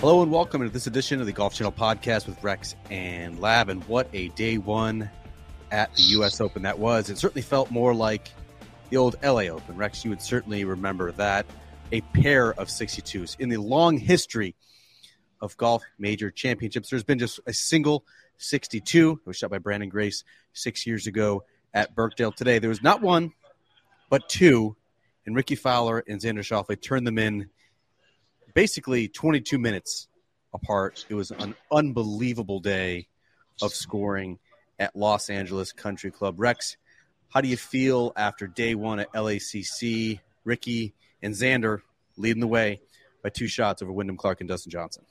Hello 0.00 0.22
and 0.22 0.32
welcome 0.32 0.62
to 0.62 0.70
this 0.70 0.86
edition 0.86 1.20
of 1.20 1.26
the 1.26 1.32
Golf 1.32 1.52
Channel 1.52 1.72
podcast 1.72 2.26
with 2.26 2.42
Rex 2.42 2.74
and 2.88 3.38
Lav. 3.38 3.68
And 3.68 3.84
what 3.84 4.08
a 4.14 4.28
day 4.28 4.56
one 4.56 5.10
at 5.70 5.94
the 5.94 6.02
U.S. 6.04 6.40
Open 6.40 6.62
that 6.62 6.78
was. 6.78 7.10
It 7.10 7.18
certainly 7.18 7.42
felt 7.42 7.70
more 7.70 7.92
like 7.92 8.32
the 8.88 8.96
old 8.96 9.16
LA 9.22 9.48
Open. 9.48 9.76
Rex, 9.76 10.02
you 10.02 10.08
would 10.08 10.22
certainly 10.22 10.64
remember 10.64 11.12
that. 11.12 11.44
A 11.92 12.00
pair 12.00 12.54
of 12.54 12.68
62s. 12.68 13.38
In 13.40 13.50
the 13.50 13.58
long 13.58 13.98
history 13.98 14.54
of 15.42 15.54
golf 15.58 15.82
major 15.98 16.30
championships, 16.30 16.88
there's 16.88 17.04
been 17.04 17.18
just 17.18 17.38
a 17.44 17.52
single 17.52 18.06
62. 18.38 19.20
It 19.20 19.28
was 19.28 19.36
shot 19.36 19.50
by 19.50 19.58
Branden 19.58 19.90
Grace 19.90 20.24
six 20.54 20.86
years 20.86 21.08
ago 21.08 21.44
at 21.74 21.94
Birkdale. 21.94 22.32
Today, 22.32 22.58
there 22.58 22.70
was 22.70 22.82
not 22.82 23.02
one, 23.02 23.34
but 24.08 24.30
two. 24.30 24.76
And 25.26 25.36
Rickie 25.36 25.56
Fowler 25.56 26.02
and 26.08 26.18
Xander 26.22 26.38
Schauffele 26.38 26.80
turned 26.80 27.06
them 27.06 27.18
in 27.18 27.50
basically 28.54 29.08
22 29.08 29.58
minutes 29.58 30.08
apart. 30.52 31.04
It 31.08 31.14
was 31.14 31.30
an 31.30 31.54
unbelievable 31.72 32.60
day 32.60 33.08
of 33.62 33.72
scoring 33.72 34.38
at 34.78 34.96
Los 34.96 35.30
Angeles 35.30 35.72
Country 35.72 36.10
Club. 36.10 36.36
Rex, 36.38 36.76
how 37.28 37.40
do 37.40 37.48
you 37.48 37.56
feel 37.56 38.12
after 38.16 38.46
day 38.46 38.74
one 38.74 39.00
at 39.00 39.12
LACC? 39.12 40.20
Rickie 40.44 40.94
and 41.22 41.34
Xander 41.34 41.80
leading 42.16 42.40
the 42.40 42.46
way 42.46 42.80
by 43.22 43.28
two 43.28 43.46
shots 43.46 43.82
over 43.82 43.92
Wyndham 43.92 44.16
Clark 44.16 44.40
and 44.40 44.48
Dustin 44.48 44.70
Johnson. 44.70 45.04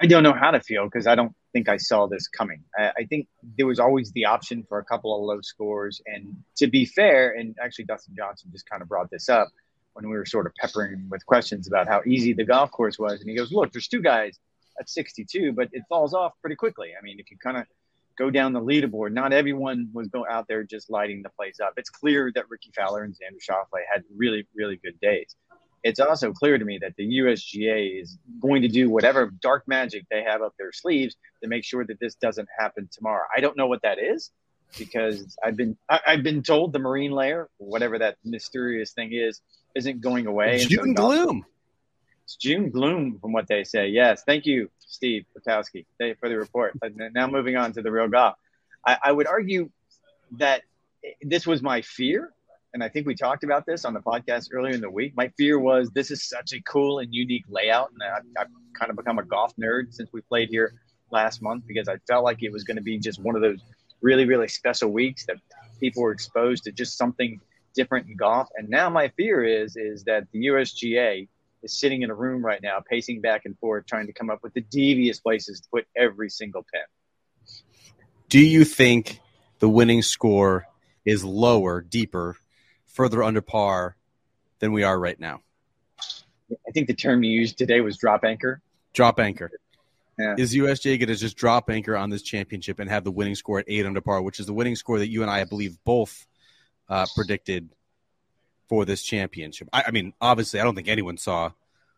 I 0.00 0.06
don't 0.06 0.22
know 0.22 0.34
how 0.34 0.50
to 0.50 0.60
feel 0.60 0.84
because 0.84 1.06
I 1.06 1.14
don't 1.14 1.34
think 1.52 1.68
I 1.68 1.78
saw 1.78 2.06
this 2.06 2.28
coming. 2.28 2.64
I, 2.76 2.90
I, 2.98 3.04
think 3.04 3.28
there 3.56 3.66
was 3.66 3.78
always 3.78 4.10
the 4.12 4.26
option 4.26 4.64
for 4.68 4.78
a 4.78 4.84
couple 4.84 5.16
of 5.16 5.22
low 5.22 5.40
scores. 5.40 6.02
And 6.04 6.42
to 6.56 6.66
be 6.66 6.84
fair, 6.84 7.30
and 7.30 7.56
actually 7.62 7.84
Dustin 7.86 8.14
Johnson 8.16 8.50
just 8.52 8.68
kind 8.68 8.82
of 8.82 8.88
brought 8.88 9.10
this 9.10 9.28
up– 9.28 9.48
when 9.94 10.08
we 10.08 10.16
were 10.16 10.26
sort 10.26 10.46
of 10.46 10.52
peppering 10.60 10.92
him 10.92 11.08
with 11.10 11.24
questions 11.24 11.66
about 11.66 11.88
how 11.88 12.02
easy 12.06 12.32
the 12.32 12.44
golf 12.44 12.70
course 12.70 12.98
was. 12.98 13.20
And 13.20 13.30
he 13.30 13.36
goes, 13.36 13.52
Look, 13.52 13.72
there's 13.72 13.88
two 13.88 14.02
guys 14.02 14.38
at 14.78 14.88
62, 14.88 15.52
but 15.52 15.68
it 15.72 15.82
falls 15.88 16.14
off 16.14 16.32
pretty 16.40 16.56
quickly. 16.56 16.90
I 16.98 17.02
mean, 17.02 17.18
if 17.18 17.30
you 17.30 17.38
kind 17.38 17.56
of 17.56 17.64
go 18.18 18.30
down 18.30 18.52
the 18.52 18.60
leaderboard, 18.60 19.12
not 19.12 19.32
everyone 19.32 19.88
was 19.92 20.08
go 20.08 20.26
out 20.28 20.46
there 20.48 20.62
just 20.64 20.90
lighting 20.90 21.22
the 21.22 21.30
place 21.30 21.58
up. 21.60 21.74
It's 21.76 21.90
clear 21.90 22.30
that 22.34 22.44
Rickie 22.48 22.72
Fowler 22.74 23.04
and 23.04 23.14
Xander 23.14 23.40
Schauffele 23.40 23.82
had 23.92 24.02
really, 24.14 24.46
really 24.54 24.76
good 24.76 25.00
days. 25.00 25.34
It's 25.82 26.00
also 26.00 26.32
clear 26.32 26.56
to 26.56 26.64
me 26.64 26.78
that 26.78 26.94
the 26.96 27.18
USGA 27.18 28.00
is 28.00 28.16
going 28.40 28.62
to 28.62 28.68
do 28.68 28.88
whatever 28.88 29.30
dark 29.42 29.64
magic 29.68 30.04
they 30.10 30.22
have 30.22 30.40
up 30.40 30.54
their 30.58 30.72
sleeves 30.72 31.14
to 31.42 31.48
make 31.48 31.62
sure 31.62 31.84
that 31.84 32.00
this 32.00 32.14
doesn't 32.14 32.48
happen 32.58 32.88
tomorrow. 32.90 33.26
I 33.36 33.40
don't 33.40 33.56
know 33.56 33.66
what 33.66 33.82
that 33.82 33.98
is 33.98 34.30
because 34.78 35.36
I've 35.42 35.56
been 35.56 35.76
I, 35.88 36.00
have 36.06 36.22
been 36.22 36.42
told 36.42 36.72
the 36.72 36.78
marine 36.78 37.12
layer, 37.12 37.48
whatever 37.58 37.98
that 37.98 38.16
mysterious 38.24 38.92
thing 38.92 39.12
is, 39.12 39.40
isn't 39.74 40.00
going 40.00 40.26
away. 40.26 40.58
June 40.58 40.96
so 40.96 41.02
gloom. 41.02 41.46
It's 42.24 42.36
June 42.36 42.70
gloom, 42.70 43.18
from 43.20 43.32
what 43.32 43.48
they 43.48 43.64
say. 43.64 43.88
Yes, 43.88 44.22
thank 44.24 44.46
you, 44.46 44.70
Steve 44.80 45.26
Potowski, 45.36 45.84
for 46.18 46.28
the 46.28 46.36
report. 46.36 46.72
But 46.80 46.92
now 46.96 47.26
moving 47.26 47.56
on 47.56 47.72
to 47.74 47.82
the 47.82 47.90
real 47.90 48.08
golf, 48.08 48.36
I, 48.86 48.96
I 49.04 49.12
would 49.12 49.26
argue 49.26 49.70
that 50.38 50.62
this 51.20 51.46
was 51.46 51.62
my 51.62 51.82
fear, 51.82 52.32
and 52.72 52.82
I 52.82 52.88
think 52.88 53.06
we 53.06 53.14
talked 53.14 53.44
about 53.44 53.66
this 53.66 53.84
on 53.84 53.92
the 53.92 54.00
podcast 54.00 54.48
earlier 54.52 54.74
in 54.74 54.80
the 54.80 54.90
week. 54.90 55.12
My 55.14 55.28
fear 55.36 55.58
was 55.58 55.90
this 55.90 56.10
is 56.10 56.26
such 56.26 56.54
a 56.54 56.62
cool 56.62 56.98
and 56.98 57.14
unique 57.14 57.44
layout, 57.48 57.90
and 57.92 58.02
I've, 58.02 58.46
I've 58.46 58.52
kind 58.78 58.90
of 58.90 58.96
become 58.96 59.18
a 59.18 59.24
golf 59.24 59.54
nerd 59.56 59.92
since 59.92 60.10
we 60.12 60.22
played 60.22 60.48
here 60.48 60.72
last 61.10 61.42
month 61.42 61.64
because 61.66 61.88
I 61.88 61.96
felt 62.08 62.24
like 62.24 62.42
it 62.42 62.50
was 62.50 62.64
going 62.64 62.76
to 62.76 62.82
be 62.82 62.98
just 62.98 63.20
one 63.20 63.36
of 63.36 63.42
those 63.42 63.60
really, 64.04 64.26
really 64.26 64.48
special 64.48 64.90
weeks 64.90 65.24
that 65.26 65.38
people 65.80 66.02
were 66.02 66.12
exposed 66.12 66.64
to 66.64 66.72
just 66.72 66.96
something 66.96 67.40
different 67.74 68.06
in 68.06 68.16
golf. 68.16 68.48
And 68.54 68.68
now 68.68 68.90
my 68.90 69.08
fear 69.16 69.42
is 69.42 69.76
is 69.76 70.04
that 70.04 70.24
the 70.30 70.46
USGA 70.46 71.26
is 71.62 71.80
sitting 71.80 72.02
in 72.02 72.10
a 72.10 72.14
room 72.14 72.44
right 72.44 72.62
now, 72.62 72.78
pacing 72.88 73.22
back 73.22 73.42
and 73.46 73.58
forth, 73.58 73.86
trying 73.86 74.06
to 74.06 74.12
come 74.12 74.28
up 74.30 74.40
with 74.42 74.52
the 74.52 74.60
devious 74.60 75.18
places 75.18 75.60
to 75.62 75.68
put 75.70 75.86
every 75.96 76.28
single 76.28 76.64
pin. 76.72 76.82
Do 78.28 78.38
you 78.38 78.64
think 78.64 79.20
the 79.58 79.68
winning 79.68 80.02
score 80.02 80.66
is 81.04 81.24
lower, 81.24 81.80
deeper, 81.80 82.36
further 82.86 83.22
under 83.22 83.40
par 83.40 83.96
than 84.58 84.72
we 84.72 84.82
are 84.82 84.98
right 84.98 85.18
now? 85.18 85.40
I 86.50 86.70
think 86.72 86.88
the 86.88 86.94
term 86.94 87.22
you 87.22 87.30
used 87.32 87.56
today 87.56 87.80
was 87.80 87.96
drop 87.96 88.24
anchor. 88.24 88.60
Drop 88.92 89.18
anchor. 89.18 89.50
Yeah. 90.18 90.36
Is 90.38 90.54
USGA 90.54 90.98
going 90.98 91.08
to 91.08 91.16
just 91.16 91.36
drop 91.36 91.70
anchor 91.70 91.96
on 91.96 92.10
this 92.10 92.22
championship 92.22 92.78
and 92.78 92.88
have 92.88 93.04
the 93.04 93.10
winning 93.10 93.34
score 93.34 93.58
at 93.58 93.64
eight 93.68 93.84
under 93.84 94.00
par, 94.00 94.22
which 94.22 94.38
is 94.38 94.46
the 94.46 94.52
winning 94.52 94.76
score 94.76 94.98
that 94.98 95.08
you 95.08 95.22
and 95.22 95.30
I, 95.30 95.40
I 95.40 95.44
believe, 95.44 95.76
both 95.84 96.26
uh, 96.88 97.06
predicted 97.14 97.70
for 98.68 98.84
this 98.84 99.02
championship? 99.02 99.68
I, 99.72 99.84
I, 99.88 99.90
mean, 99.90 100.12
obviously, 100.20 100.60
I 100.60 100.64
don't 100.64 100.74
think 100.74 100.88
anyone 100.88 101.16
saw 101.16 101.50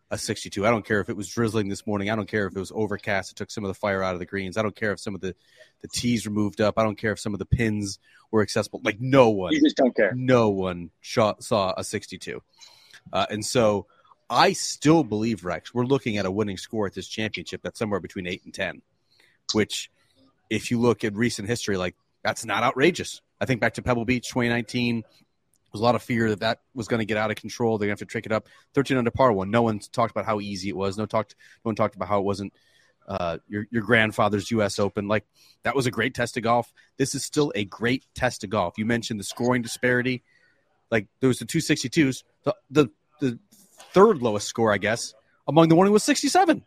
a 0.09 0.17
62. 0.17 0.65
I 0.65 0.71
don't 0.71 0.85
care 0.85 0.99
if 0.99 1.09
it 1.09 1.17
was 1.17 1.27
drizzling 1.27 1.69
this 1.69 1.85
morning. 1.85 2.09
I 2.09 2.15
don't 2.15 2.29
care 2.29 2.47
if 2.47 2.55
it 2.55 2.59
was 2.59 2.71
overcast. 2.73 3.31
It 3.31 3.35
took 3.35 3.51
some 3.51 3.63
of 3.63 3.67
the 3.67 3.75
fire 3.75 4.01
out 4.01 4.13
of 4.13 4.19
the 4.19 4.25
greens. 4.25 4.57
I 4.57 4.63
don't 4.63 4.75
care 4.75 4.93
if 4.93 4.99
some 4.99 5.13
of 5.13 5.21
the, 5.21 5.35
the 5.81 5.87
tees 5.87 6.25
were 6.25 6.31
moved 6.31 6.61
up. 6.61 6.75
I 6.77 6.83
don't 6.83 6.97
care 6.97 7.11
if 7.11 7.19
some 7.19 7.33
of 7.33 7.39
the 7.39 7.45
pins 7.45 7.99
were 8.31 8.41
accessible. 8.41 8.81
Like, 8.83 8.99
no 8.99 9.29
one. 9.29 9.53
You 9.53 9.61
just 9.61 9.77
don't 9.77 9.95
care. 9.95 10.13
No 10.15 10.49
one 10.49 10.91
saw 11.01 11.73
a 11.77 11.83
62. 11.83 12.41
Uh, 13.13 13.25
and 13.29 13.45
so 13.45 13.87
I 14.29 14.53
still 14.53 15.03
believe, 15.03 15.45
Rex, 15.45 15.73
we're 15.73 15.85
looking 15.85 16.17
at 16.17 16.25
a 16.25 16.31
winning 16.31 16.57
score 16.57 16.85
at 16.85 16.93
this 16.93 17.07
championship 17.07 17.61
that's 17.63 17.79
somewhere 17.79 17.99
between 17.99 18.27
eight 18.27 18.43
and 18.43 18.53
10, 18.53 18.81
which, 19.53 19.89
if 20.49 20.71
you 20.71 20.79
look 20.79 21.03
at 21.03 21.15
recent 21.15 21.47
history, 21.47 21.77
like 21.77 21.95
that's 22.23 22.45
not 22.45 22.63
outrageous. 22.63 23.21
I 23.39 23.45
think 23.45 23.61
back 23.61 23.75
to 23.75 23.81
Pebble 23.81 24.05
Beach 24.05 24.27
2019, 24.29 25.01
there 25.01 25.03
was 25.71 25.81
a 25.81 25.83
lot 25.83 25.95
of 25.95 26.01
fear 26.01 26.29
that 26.29 26.39
that 26.41 26.61
was 26.73 26.87
going 26.87 26.99
to 26.99 27.05
get 27.05 27.17
out 27.17 27.31
of 27.31 27.37
control. 27.37 27.77
They're 27.77 27.87
going 27.87 27.97
to 27.97 28.01
have 28.01 28.07
to 28.07 28.11
trick 28.11 28.25
it 28.25 28.31
up. 28.31 28.47
13 28.73 28.97
under 28.97 29.11
par 29.11 29.31
one. 29.31 29.51
No 29.51 29.61
one 29.61 29.79
talked 29.79 30.11
about 30.11 30.25
how 30.25 30.39
easy 30.39 30.69
it 30.69 30.75
was. 30.75 30.97
No 30.97 31.05
talked. 31.05 31.35
No 31.63 31.69
one 31.69 31.75
talked 31.75 31.95
about 31.95 32.07
how 32.07 32.19
it 32.19 32.23
wasn't 32.23 32.53
uh, 33.07 33.37
your 33.47 33.67
your 33.71 33.83
grandfather's 33.83 34.51
U.S. 34.51 34.79
Open. 34.79 35.07
Like 35.07 35.25
that 35.63 35.75
was 35.75 35.85
a 35.85 35.91
great 35.91 36.13
test 36.13 36.37
of 36.37 36.43
golf. 36.43 36.73
This 36.97 37.15
is 37.15 37.23
still 37.23 37.51
a 37.55 37.65
great 37.65 38.05
test 38.15 38.43
of 38.43 38.49
golf. 38.49 38.77
You 38.77 38.85
mentioned 38.85 39.19
the 39.19 39.23
scoring 39.23 39.61
disparity. 39.61 40.23
Like 40.91 41.07
there 41.19 41.27
was 41.27 41.39
the 41.39 41.45
262s. 41.45 42.23
The 42.43 42.55
the 42.69 42.89
the 43.19 43.39
third 43.93 44.21
lowest 44.21 44.47
score, 44.47 44.73
I 44.73 44.77
guess, 44.77 45.13
among 45.47 45.69
the 45.69 45.75
one 45.75 45.87
who 45.87 45.93
was 45.93 46.03
67. 46.03 46.63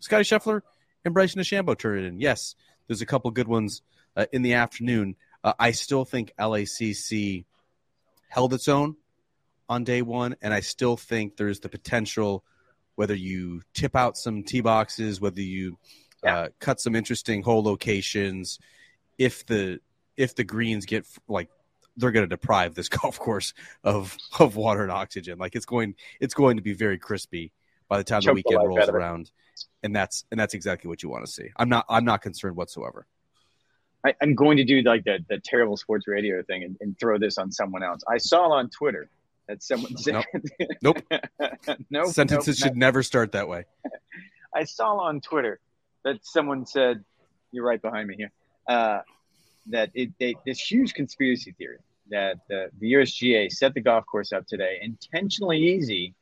Scotty 0.00 0.24
Scheffler 0.24 0.60
and 1.04 1.14
Bryson 1.14 1.40
DeChambeau 1.40 1.78
turned 1.78 2.04
it 2.04 2.08
in. 2.08 2.20
Yes, 2.20 2.54
there's 2.86 3.02
a 3.02 3.06
couple 3.06 3.30
good 3.30 3.48
ones 3.48 3.82
uh, 4.16 4.26
in 4.32 4.42
the 4.42 4.54
afternoon. 4.54 5.16
Uh, 5.42 5.54
I 5.58 5.70
still 5.72 6.04
think 6.04 6.32
LACC 6.38 7.44
held 8.28 8.54
its 8.54 8.68
own 8.68 8.96
on 9.68 9.84
day 9.84 10.02
one, 10.02 10.36
and 10.42 10.52
I 10.52 10.60
still 10.60 10.96
think 10.96 11.36
there's 11.36 11.60
the 11.60 11.68
potential, 11.68 12.44
whether 12.94 13.14
you 13.14 13.62
tip 13.74 13.96
out 13.96 14.16
some 14.16 14.42
tee 14.42 14.60
boxes, 14.60 15.20
whether 15.20 15.40
you 15.40 15.78
yeah. 16.22 16.38
uh, 16.38 16.48
cut 16.60 16.80
some 16.80 16.94
interesting 16.94 17.42
hole 17.42 17.62
locations, 17.62 18.58
if 19.18 19.46
the 19.46 19.80
if 20.16 20.34
the 20.34 20.44
greens 20.44 20.86
get 20.86 21.06
like 21.28 21.50
they're 21.96 22.12
going 22.12 22.24
to 22.24 22.28
deprive 22.28 22.74
this 22.74 22.88
golf 22.90 23.18
course 23.18 23.54
of 23.84 24.16
of 24.38 24.56
water 24.56 24.82
and 24.82 24.92
oxygen. 24.92 25.38
Like 25.38 25.54
it's 25.54 25.66
going 25.66 25.94
it's 26.20 26.34
going 26.34 26.56
to 26.56 26.62
be 26.62 26.72
very 26.72 26.98
crispy 26.98 27.52
by 27.88 27.98
the 27.98 28.04
time 28.04 28.20
Choke 28.20 28.32
the 28.32 28.34
weekend 28.34 28.62
the 28.62 28.68
rolls 28.68 28.88
around, 28.88 29.30
and 29.82 29.94
that's 29.94 30.24
and 30.30 30.38
that's 30.38 30.54
exactly 30.54 30.88
what 30.88 31.02
you 31.02 31.08
want 31.08 31.24
to 31.24 31.30
see. 31.30 31.48
I'm 31.56 31.68
not 31.68 31.86
I'm 31.88 32.04
not 32.04 32.22
concerned 32.22 32.56
whatsoever. 32.56 33.06
I, 34.04 34.14
am 34.22 34.34
going 34.34 34.58
to 34.58 34.64
do 34.64 34.82
like 34.82 35.02
the, 35.04 35.18
the 35.28 35.40
terrible 35.44 35.76
sports 35.76 36.06
radio 36.06 36.40
thing 36.42 36.62
and, 36.62 36.76
and, 36.80 36.96
throw 36.96 37.18
this 37.18 37.38
on 37.38 37.50
someone 37.50 37.82
else. 37.82 38.02
I 38.08 38.18
saw 38.18 38.52
on 38.52 38.70
Twitter 38.70 39.08
that 39.48 39.64
someone 39.64 39.96
said, 39.96 40.24
"Nope, 40.80 41.02
nope, 41.10 41.20
nope 41.90 42.06
sentences 42.08 42.60
nope, 42.60 42.68
should 42.68 42.76
never 42.76 43.02
start 43.02 43.32
that 43.32 43.48
way." 43.48 43.64
I 44.54 44.62
saw 44.62 44.98
on 44.98 45.20
Twitter 45.20 45.58
that 46.04 46.18
someone 46.22 46.66
said, 46.66 47.04
"You're 47.50 47.64
right 47.64 47.82
behind 47.82 48.06
me 48.06 48.16
here." 48.16 48.30
Uh, 48.68 49.00
that 49.68 49.90
it, 49.94 50.12
they, 50.18 50.36
this 50.46 50.60
huge 50.60 50.94
conspiracy 50.94 51.52
theory 51.52 51.78
that 52.10 52.38
the, 52.48 52.70
the 52.78 52.92
USGA 52.92 53.50
set 53.50 53.74
the 53.74 53.80
golf 53.80 54.04
course 54.06 54.32
up 54.32 54.46
today 54.46 54.78
intentionally 54.82 55.58
easy 55.58 56.14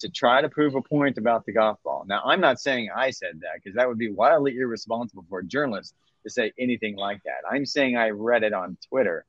to 0.00 0.08
try 0.08 0.40
to 0.42 0.48
prove 0.48 0.74
a 0.74 0.82
point 0.82 1.16
about 1.16 1.46
the 1.46 1.52
golf 1.52 1.78
ball. 1.84 2.04
Now, 2.06 2.22
I'm 2.24 2.40
not 2.40 2.60
saying 2.60 2.90
I 2.94 3.10
said 3.10 3.40
that 3.40 3.54
because 3.56 3.76
that 3.76 3.88
would 3.88 3.98
be 3.98 4.10
wildly 4.10 4.56
irresponsible 4.58 5.24
for 5.28 5.40
a 5.40 5.44
journalist 5.44 5.94
to 6.24 6.30
say 6.30 6.52
anything 6.58 6.96
like 6.96 7.22
that. 7.24 7.48
I'm 7.50 7.64
saying 7.64 7.96
I 7.96 8.10
read 8.10 8.42
it 8.42 8.52
on 8.52 8.76
Twitter 8.88 9.24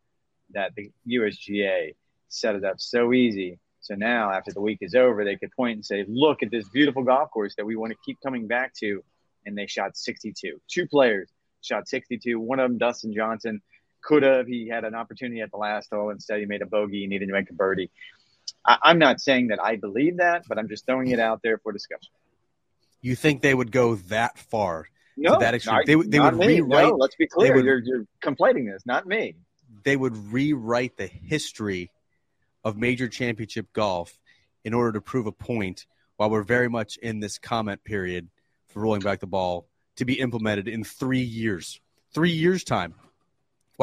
that 0.53 0.73
the 0.75 0.91
USGA 1.07 1.95
set 2.29 2.55
it 2.55 2.63
up 2.63 2.79
so 2.79 3.13
easy. 3.13 3.59
So 3.81 3.95
now, 3.95 4.31
after 4.31 4.51
the 4.51 4.61
week 4.61 4.79
is 4.81 4.95
over, 4.95 5.23
they 5.23 5.35
could 5.35 5.51
point 5.51 5.75
and 5.75 5.85
say, 5.85 6.05
look 6.07 6.41
at 6.41 6.51
this 6.51 6.67
beautiful 6.69 7.03
golf 7.03 7.29
course 7.31 7.53
that 7.55 7.65
we 7.65 7.75
want 7.75 7.91
to 7.91 7.97
keep 8.05 8.19
coming 8.21 8.47
back 8.47 8.73
to. 8.75 9.03
And 9.45 9.57
they 9.57 9.67
shot 9.67 9.97
62. 9.97 10.59
Two 10.67 10.87
players 10.87 11.29
shot 11.61 11.87
62. 11.87 12.39
One 12.39 12.59
of 12.59 12.69
them, 12.69 12.77
Dustin 12.77 13.13
Johnson, 13.13 13.61
could 14.03 14.23
have. 14.23 14.47
He 14.47 14.67
had 14.67 14.83
an 14.83 14.95
opportunity 14.95 15.41
at 15.41 15.51
the 15.51 15.57
last 15.57 15.89
hole. 15.91 16.09
Instead, 16.09 16.39
he 16.39 16.45
made 16.45 16.61
a 16.61 16.65
bogey. 16.65 17.01
He 17.01 17.07
needed 17.07 17.27
to 17.27 17.33
make 17.33 17.49
a 17.49 17.53
birdie. 17.53 17.89
I, 18.65 18.77
I'm 18.83 18.99
not 18.99 19.21
saying 19.21 19.47
that 19.47 19.63
I 19.63 19.77
believe 19.77 20.17
that, 20.17 20.43
but 20.47 20.57
I'm 20.57 20.67
just 20.67 20.85
throwing 20.85 21.09
it 21.09 21.19
out 21.19 21.41
there 21.43 21.57
for 21.57 21.71
discussion. 21.71 22.11
You 23.01 23.15
think 23.15 23.41
they 23.41 23.53
would 23.53 23.71
go 23.71 23.95
that 23.95 24.37
far 24.37 24.87
no, 25.17 25.39
that 25.39 25.53
extreme. 25.53 25.75
Not, 25.75 25.85
they, 25.85 25.95
they 25.95 26.19
would 26.19 26.37
me. 26.37 26.47
rewrite. 26.47 26.87
No, 26.87 26.95
let's 26.95 27.15
be 27.15 27.27
clear. 27.27 27.55
Would, 27.55 27.65
you're, 27.65 27.79
you're 27.79 28.05
conflating 28.23 28.71
this, 28.71 28.85
not 28.85 29.05
me. 29.05 29.35
They 29.83 29.95
would 29.95 30.15
rewrite 30.31 30.97
the 30.97 31.07
history 31.07 31.91
of 32.63 32.77
major 32.77 33.07
championship 33.07 33.71
golf 33.73 34.17
in 34.63 34.73
order 34.73 34.93
to 34.93 35.01
prove 35.01 35.27
a 35.27 35.31
point 35.31 35.85
while 36.17 36.29
we're 36.29 36.43
very 36.43 36.69
much 36.69 36.97
in 36.97 37.19
this 37.19 37.37
comment 37.37 37.83
period 37.83 38.29
for 38.67 38.81
rolling 38.81 39.01
back 39.01 39.19
the 39.19 39.27
ball 39.27 39.67
to 39.97 40.05
be 40.05 40.19
implemented 40.19 40.67
in 40.67 40.83
three 40.83 41.21
years. 41.21 41.79
Three 42.13 42.31
years 42.31 42.63
time. 42.63 42.95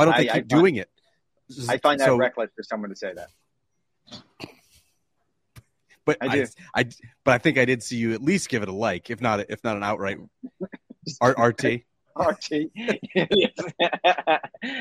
Why 0.01 0.05
don't 0.07 0.17
they 0.17 0.31
I- 0.31 0.33
keep 0.33 0.33
I 0.33 0.35
find- 0.39 0.49
doing 0.49 0.77
it? 0.77 0.91
I 1.69 1.77
find 1.79 2.01
that 2.01 2.07
So- 2.07 2.17
reckless 2.17 2.51
for 2.57 2.63
someone 2.63 2.89
to 2.91 2.97
say 2.97 3.13
that. 3.13 3.29
But 6.07 6.17
I 6.23 6.27
I, 6.27 6.35
do. 6.35 6.47
I, 6.75 6.85
but 7.25 7.35
I 7.35 7.39
think 7.39 7.59
I 7.59 7.67
did 7.67 7.83
see 7.83 7.97
you 7.97 8.15
at 8.15 8.23
least 8.23 8.49
give 8.49 8.63
it 8.63 8.69
a 8.69 8.73
like, 8.73 9.11
if 9.11 9.21
not, 9.21 9.45
if 9.51 9.63
not 9.63 9.77
an 9.77 9.83
outright 9.83 10.19
R- 11.21 11.35
RT. 11.39 11.83
RT. 12.17 12.53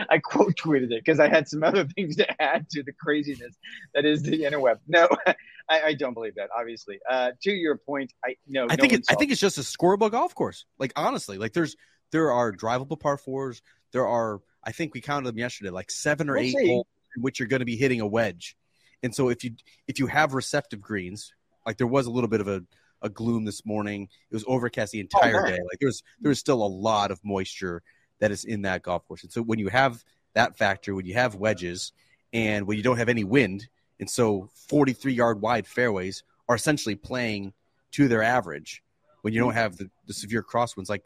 I 0.10 0.18
quote 0.24 0.56
tweeted 0.56 0.92
it 0.92 1.04
because 1.06 1.19
I 1.19 1.27
had 1.27 1.48
some 1.48 1.63
other 1.63 1.86
things 1.86 2.15
to 2.15 2.42
add 2.42 2.69
to 2.72 2.83
the 2.83 2.94
craziness 2.94 3.57
that 3.94 4.06
is 4.06 4.24
the 4.24 4.42
interweb. 4.44 4.77
No, 4.88 5.07
I, 5.69 5.81
I 5.81 5.94
don't 5.94 6.13
believe 6.13 6.36
that. 6.36 6.50
Obviously, 6.57 7.00
uh, 7.10 7.31
to 7.44 7.51
your 7.51 7.77
point, 7.77 8.13
I 8.25 8.36
no. 8.48 8.63
I 8.69 8.75
no 8.75 8.81
think 8.81 8.94
it, 8.94 9.06
I 9.10 9.15
think 9.15 9.31
it's 9.31 9.42
just 9.42 9.57
a 9.57 9.62
scoreable 9.62 10.10
golf 10.10 10.33
course. 10.33 10.65
Like 10.80 10.94
honestly, 10.95 11.38
like 11.38 11.54
there's 11.54 11.75
there 12.12 12.31
are 12.31 12.51
drivable 12.51 13.00
par 13.00 13.18
fours. 13.18 13.62
There 13.92 14.07
are 14.07 14.39
I 14.64 14.72
think 14.72 14.94
we 14.94 15.02
counted 15.02 15.28
them 15.28 15.38
yesterday, 15.38 15.70
like 15.70 15.92
seven 15.92 16.30
or 16.30 16.38
eight 16.38 16.56
see. 16.56 16.68
holes 16.68 16.88
in 17.16 17.22
which 17.22 17.40
you're 17.40 17.48
going 17.48 17.60
to 17.60 17.66
be 17.66 17.78
hitting 17.78 18.02
a 18.02 18.08
wedge. 18.08 18.58
And 19.04 19.16
so 19.16 19.30
if 19.30 19.44
you 19.44 19.52
if 19.88 20.00
you 20.00 20.08
have 20.08 20.34
receptive 20.34 20.82
greens, 20.82 21.34
like 21.66 21.78
there 21.78 21.88
was 21.88 22.06
a 22.06 22.12
little 22.12 22.30
bit 22.30 22.42
of 22.42 22.48
a, 22.48 22.64
a 23.02 23.10
gloom 23.10 23.46
this 23.46 23.66
morning. 23.66 24.10
It 24.30 24.36
was 24.36 24.44
overcast 24.48 24.92
the 24.92 25.00
oh, 25.00 25.02
entire 25.02 25.42
man. 25.44 25.52
day. 25.52 25.60
Like 25.60 25.80
there's 25.80 26.04
there's 26.20 26.40
still 26.40 26.64
a 26.64 26.68
lot 26.68 27.12
of 27.12 27.20
moisture 27.24 27.82
that 28.20 28.32
is 28.32 28.44
in 28.44 28.64
that 28.64 28.84
golf 28.84 29.08
course. 29.08 29.24
And 29.24 29.32
so 29.32 29.42
when 29.42 29.60
you 29.60 29.70
have 29.70 30.04
that 30.34 30.58
factor, 30.58 30.94
when 30.94 31.06
you 31.06 31.14
have 31.14 31.36
wedges, 31.36 31.94
and 32.34 32.68
when 32.68 32.78
you 32.78 32.84
don't 32.84 32.98
have 32.98 33.10
any 33.10 33.24
wind, 33.24 33.68
and 34.00 34.10
so 34.10 34.50
43 34.68 35.14
yard 35.14 35.42
wide 35.42 35.66
fairways 35.66 36.24
are 36.48 36.56
essentially 36.56 36.96
playing 36.96 37.54
to 37.92 38.08
their 38.08 38.22
average 38.22 38.84
when 39.22 39.34
you 39.34 39.40
don't 39.40 39.50
mm-hmm. 39.50 39.60
have 39.60 39.78
the, 39.78 39.90
the 40.08 40.14
severe 40.14 40.44
crosswinds. 40.44 40.90
Like 40.90 41.04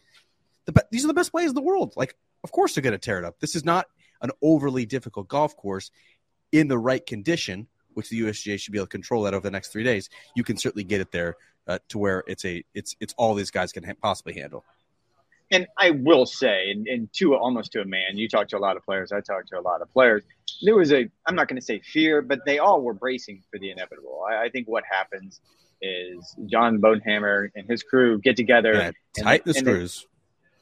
the 0.65 0.85
these 0.91 1.03
are 1.03 1.07
the 1.07 1.13
best 1.13 1.31
players 1.31 1.49
in 1.49 1.55
the 1.55 1.61
world. 1.61 1.93
Like 1.95 2.15
of 2.43 2.51
course 2.51 2.73
they're 2.75 2.81
going 2.81 2.93
to 2.93 2.97
tear 2.97 3.19
it 3.19 3.25
up. 3.25 3.39
This 3.39 3.55
is 3.55 3.63
not 3.63 3.87
an 4.21 4.31
overly 4.41 4.85
difficult 4.85 5.27
golf 5.27 5.55
course 5.57 5.91
in 6.51 6.67
the 6.67 6.77
right 6.77 7.05
condition, 7.05 7.67
which 7.93 8.09
the 8.09 8.21
USGA 8.21 8.59
should 8.59 8.71
be 8.71 8.77
able 8.77 8.87
to 8.87 8.91
control 8.91 9.23
that 9.23 9.33
over 9.33 9.43
the 9.43 9.51
next 9.51 9.69
three 9.71 9.83
days. 9.83 10.09
You 10.35 10.43
can 10.43 10.57
certainly 10.57 10.83
get 10.83 11.01
it 11.01 11.11
there 11.11 11.35
uh, 11.67 11.79
to 11.89 11.97
where 11.97 12.23
it's 12.27 12.45
a 12.45 12.63
it's 12.73 12.95
it's 12.99 13.13
all 13.17 13.33
these 13.33 13.51
guys 13.51 13.71
can 13.71 13.83
ha- 13.83 13.93
possibly 14.01 14.33
handle. 14.33 14.63
and 15.51 15.67
I 15.77 15.91
will 15.91 16.25
say, 16.25 16.71
and, 16.71 16.87
and 16.87 17.13
to 17.13 17.35
almost 17.35 17.71
to 17.73 17.81
a 17.81 17.85
man, 17.85 18.15
you 18.17 18.27
talk 18.27 18.47
to 18.49 18.57
a 18.57 18.59
lot 18.59 18.75
of 18.77 18.83
players. 18.83 19.11
I 19.11 19.21
talk 19.21 19.45
to 19.47 19.59
a 19.59 19.61
lot 19.61 19.81
of 19.81 19.91
players. 19.93 20.23
There 20.63 20.75
was 20.75 20.91
a, 20.91 21.09
I'm 21.27 21.35
not 21.35 21.47
going 21.47 21.59
to 21.59 21.65
say 21.65 21.79
fear, 21.79 22.21
but 22.21 22.39
they 22.45 22.59
all 22.59 22.81
were 22.81 22.93
bracing 22.93 23.43
for 23.51 23.59
the 23.59 23.71
inevitable. 23.71 24.23
I, 24.27 24.45
I 24.45 24.49
think 24.49 24.67
what 24.67 24.83
happens 24.89 25.39
is 25.81 26.35
John 26.47 26.79
Bodenhamer 26.79 27.49
and 27.55 27.67
his 27.69 27.83
crew 27.83 28.19
get 28.19 28.35
together, 28.35 28.73
Yeah, 28.73 28.91
tighten 29.23 29.51
the 29.51 29.57
and 29.57 29.67
screws. 29.67 30.07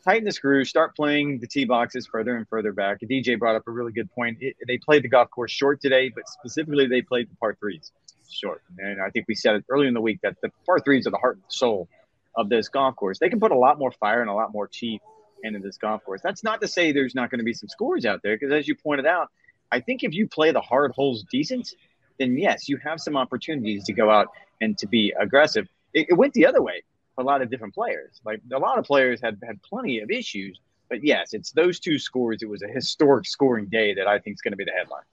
Tighten 0.04 0.26
the 0.26 0.32
screws, 0.32 0.70
start 0.70 0.96
playing 0.96 1.40
the 1.40 1.48
tee 1.48 1.66
boxes 1.66 2.08
further 2.08 2.36
and 2.36 2.48
further 2.48 2.74
back. 2.74 3.00
DJ 3.02 3.38
brought 3.38 3.56
up 3.56 3.64
a 3.68 3.72
really 3.72 3.92
good 3.92 4.12
point. 4.12 4.38
It, 4.42 4.56
they 4.68 4.78
played 4.78 5.04
the 5.04 5.10
golf 5.10 5.30
course 5.30 5.52
short 5.52 5.82
today, 5.82 6.10
but 6.10 6.28
specifically 6.28 6.88
they 6.88 7.02
played 7.02 7.30
the 7.30 7.36
par 7.36 7.56
threes 7.60 7.92
short. 8.30 8.62
And 8.80 9.02
I 9.02 9.10
think 9.10 9.26
we 9.28 9.36
said 9.36 9.56
it 9.56 9.66
earlier 9.70 9.88
in 9.88 9.94
the 9.94 10.02
week 10.02 10.20
that 10.24 10.36
the 10.42 10.50
par 10.66 10.80
threes 10.80 11.06
are 11.08 11.12
the 11.12 11.18
heart 11.18 11.36
and 11.36 11.44
soul 11.50 11.90
of 12.36 12.50
this 12.50 12.70
golf 12.70 12.96
course. 12.96 13.20
They 13.20 13.30
can 13.30 13.40
put 13.40 13.52
a 13.52 13.58
lot 13.58 13.78
more 13.78 13.92
fire 13.92 14.22
and 14.22 14.30
a 14.30 14.34
lot 14.34 14.54
more 14.54 14.68
teeth 14.68 15.02
into 15.44 15.60
this 15.60 15.78
golf 15.78 16.04
course. 16.04 16.22
That's 16.24 16.44
not 16.44 16.62
to 16.62 16.68
say 16.68 16.92
there's 16.92 17.16
not 17.16 17.30
going 17.30 17.40
to 17.40 17.46
be 17.46 17.54
some 17.54 17.68
scores 17.68 18.06
out 18.06 18.22
there, 18.24 18.38
because 18.38 18.54
as 18.54 18.68
you 18.68 18.76
pointed 18.76 19.06
out, 19.06 19.28
I 19.72 19.80
think 19.80 20.04
if 20.04 20.14
you 20.14 20.28
play 20.28 20.52
the 20.52 20.62
hard 20.62 20.92
holes 20.92 21.26
decent, 21.32 21.74
then 22.20 22.38
yes, 22.38 22.70
you 22.70 22.78
have 22.78 23.00
some 23.00 23.18
opportunities 23.18 23.86
to 23.86 23.94
go 23.94 24.10
out 24.10 24.28
and 24.60 24.78
to 24.78 24.88
be 24.88 25.14
aggressive. 25.20 25.68
It, 25.94 26.08
it 26.10 26.14
went 26.14 26.34
the 26.34 26.46
other 26.46 26.62
way 26.62 26.84
a 27.22 27.24
lot 27.24 27.42
of 27.42 27.50
different 27.50 27.74
players. 27.74 28.20
Like 28.26 28.42
a 28.54 28.60
lot 28.60 28.78
of 28.78 28.86
players 28.86 29.22
had 29.22 29.40
had 29.46 29.62
plenty 29.62 30.00
of 30.00 30.10
issues, 30.10 30.60
but 30.90 31.04
yes, 31.04 31.34
it's 31.34 31.52
those 31.52 31.80
two 31.80 32.00
scores. 32.00 32.42
It 32.42 32.50
was 32.50 32.62
a 32.62 32.68
historic 32.68 33.26
scoring 33.26 33.68
day 33.68 33.94
that 33.96 34.08
I 34.08 34.20
think 34.20 34.36
is 34.36 34.42
going 34.42 34.52
to 34.52 34.58
be 34.58 34.66
the 34.66 34.72
headline. 34.78 35.04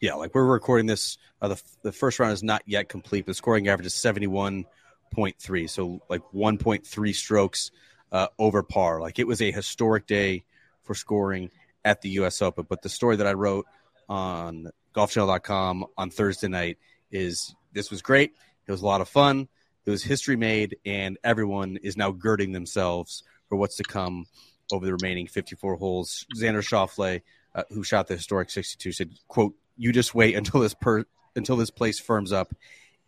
Yeah, 0.00 0.14
like 0.14 0.34
we're 0.34 0.44
recording 0.44 0.86
this. 0.86 1.16
Uh, 1.40 1.48
the 1.48 1.62
the 1.82 1.92
first 1.92 2.18
round 2.18 2.32
is 2.32 2.42
not 2.42 2.62
yet 2.66 2.88
complete. 2.88 3.24
The 3.24 3.34
scoring 3.34 3.68
average 3.68 3.86
is 3.86 3.94
seventy 3.94 4.26
one 4.26 4.66
point 5.12 5.38
three, 5.38 5.66
so 5.68 6.02
like 6.08 6.22
one 6.32 6.58
point 6.58 6.86
three 6.86 7.12
strokes 7.12 7.70
uh, 8.10 8.26
over 8.38 8.62
par. 8.62 9.00
Like 9.00 9.18
it 9.18 9.26
was 9.26 9.40
a 9.40 9.52
historic 9.52 10.06
day 10.06 10.44
for 10.82 10.94
scoring 10.94 11.50
at 11.84 12.02
the 12.02 12.10
U.S. 12.10 12.42
Open. 12.42 12.66
But 12.68 12.82
the 12.82 12.88
story 12.88 13.16
that 13.16 13.26
I 13.26 13.32
wrote 13.32 13.66
on 14.08 14.70
GolfChannel.com 14.94 15.86
on 15.96 16.10
Thursday 16.10 16.48
night 16.48 16.78
is 17.10 17.54
this 17.72 17.90
was 17.90 18.02
great. 18.02 18.32
It 18.66 18.72
was 18.72 18.82
a 18.82 18.86
lot 18.86 19.00
of 19.00 19.08
fun. 19.08 19.48
It 19.84 19.90
was 19.90 20.02
history 20.02 20.36
made, 20.36 20.76
and 20.84 21.18
everyone 21.24 21.78
is 21.82 21.96
now 21.96 22.10
girding 22.12 22.52
themselves 22.52 23.22
for 23.48 23.56
what's 23.56 23.76
to 23.76 23.82
come 23.82 24.26
over 24.72 24.86
the 24.86 24.92
remaining 24.94 25.26
54 25.26 25.76
holes. 25.76 26.24
Xander 26.36 26.62
Schauffele, 26.62 27.22
uh, 27.54 27.64
who 27.70 27.82
shot 27.82 28.06
the 28.06 28.14
historic 28.16 28.50
62, 28.50 28.92
said, 28.92 29.10
"quote 29.28 29.54
You 29.76 29.92
just 29.92 30.14
wait 30.14 30.34
until 30.36 30.60
this 30.60 30.74
per 30.74 31.04
until 31.34 31.56
this 31.56 31.70
place 31.70 31.98
firms 31.98 32.32
up. 32.32 32.54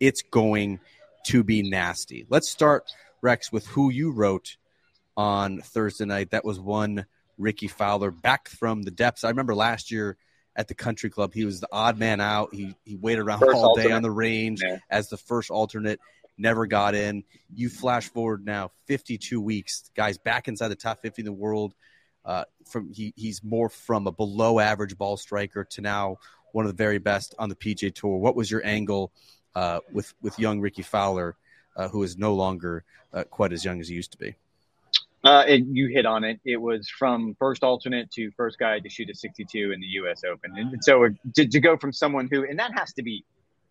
It's 0.01 0.23
going 0.23 0.81
to 1.27 1.45
be 1.45 1.63
nasty." 1.63 2.27
Let's 2.29 2.49
start, 2.49 2.91
Rex, 3.23 3.53
with 3.53 3.67
who 3.69 3.91
you 3.91 4.11
wrote 4.11 4.57
on 5.17 5.61
Thursday 5.61 6.05
night. 6.07 6.31
That 6.31 6.45
was 6.45 6.59
one 6.59 7.07
Rickie 7.39 7.69
Fowler 7.69 8.11
back 8.11 8.49
from 8.49 8.83
the 8.83 8.91
depths. 8.91 9.25
I 9.25 9.29
remember 9.29 9.55
last 9.55 9.91
year 9.91 10.17
at 10.57 10.69
the 10.69 10.75
country 10.75 11.11
club, 11.11 11.35
he 11.35 11.45
was 11.45 11.61
the 11.61 11.69
odd 11.73 11.99
man 11.99 12.21
out. 12.21 12.53
He 12.55 12.75
he 12.85 12.97
waited 12.97 13.21
around 13.23 13.41
First 13.41 13.55
all 13.55 13.75
day 13.77 13.83
alternate. 13.83 13.97
on 13.97 14.03
the 14.03 14.11
range 14.11 14.61
Yeah. 14.63 14.79
as 14.91 15.09
the 15.09 15.17
first 15.17 15.51
alternate. 15.51 16.01
Never 16.37 16.67
got 16.67 16.95
in. 16.95 17.25
You 17.55 17.69
flash 17.69 18.09
forward 18.09 18.45
now 18.45 18.73
52 18.87 19.41
weeks. 19.41 19.91
Guy's 19.95 20.19
back 20.19 20.49
inside 20.49 20.69
the 20.69 20.77
top 20.77 21.01
50 21.01 21.23
in 21.23 21.27
the 21.27 21.33
world. 21.33 21.75
Uh, 22.25 22.45
from 22.65 22.91
he, 22.93 23.13
he's 23.17 23.45
more 23.45 23.69
from 23.69 24.07
a 24.07 24.13
below 24.13 24.59
average 24.59 24.97
ball 24.97 25.17
striker 25.17 25.65
to 25.65 25.81
now 25.81 26.17
one 26.53 26.65
of 26.65 26.71
the 26.75 26.83
very 26.83 26.99
best 26.99 27.35
on 27.39 27.49
the 27.49 27.55
PGA 27.55 27.95
Tour. 27.95 28.17
What 28.17 28.35
was 28.35 28.51
your 28.51 28.65
angle 28.65 29.13
uh, 29.55 29.81
with 29.93 30.15
with 30.23 30.39
young 30.39 30.61
Rickie 30.61 30.83
Fowler, 30.83 31.37
uh, 31.77 31.89
who 31.89 32.03
is 32.03 32.17
no 32.17 32.35
longer 32.35 32.85
uh, 33.13 33.25
quite 33.25 33.53
as 33.53 33.65
young 33.65 33.81
as 33.81 33.89
he 33.89 33.95
used 33.95 34.13
to 34.13 34.19
be? 34.19 34.35
Uh, 35.23 35.43
and 35.49 35.75
you 35.77 35.89
hit 35.89 36.05
on 36.05 36.23
it. 36.23 36.39
It 36.45 36.61
was 36.61 36.89
from 36.89 37.35
first 37.39 37.63
alternate 37.63 38.11
to 38.13 38.31
first 38.33 38.59
guy 38.59 38.79
to 38.79 38.89
shoot 38.91 39.09
a 39.09 39.15
62 39.15 39.73
in 39.73 39.81
the 39.81 39.87
U.S. 39.87 40.23
Open, 40.25 40.57
and 40.57 40.85
so 40.85 41.09
to, 41.35 41.47
to 41.47 41.61
go 41.61 41.77
from 41.77 41.93
someone 41.93 42.29
who, 42.31 42.45
and 42.45 42.59
that 42.59 42.73
has 42.79 42.93
to 42.95 43.03
be 43.03 43.25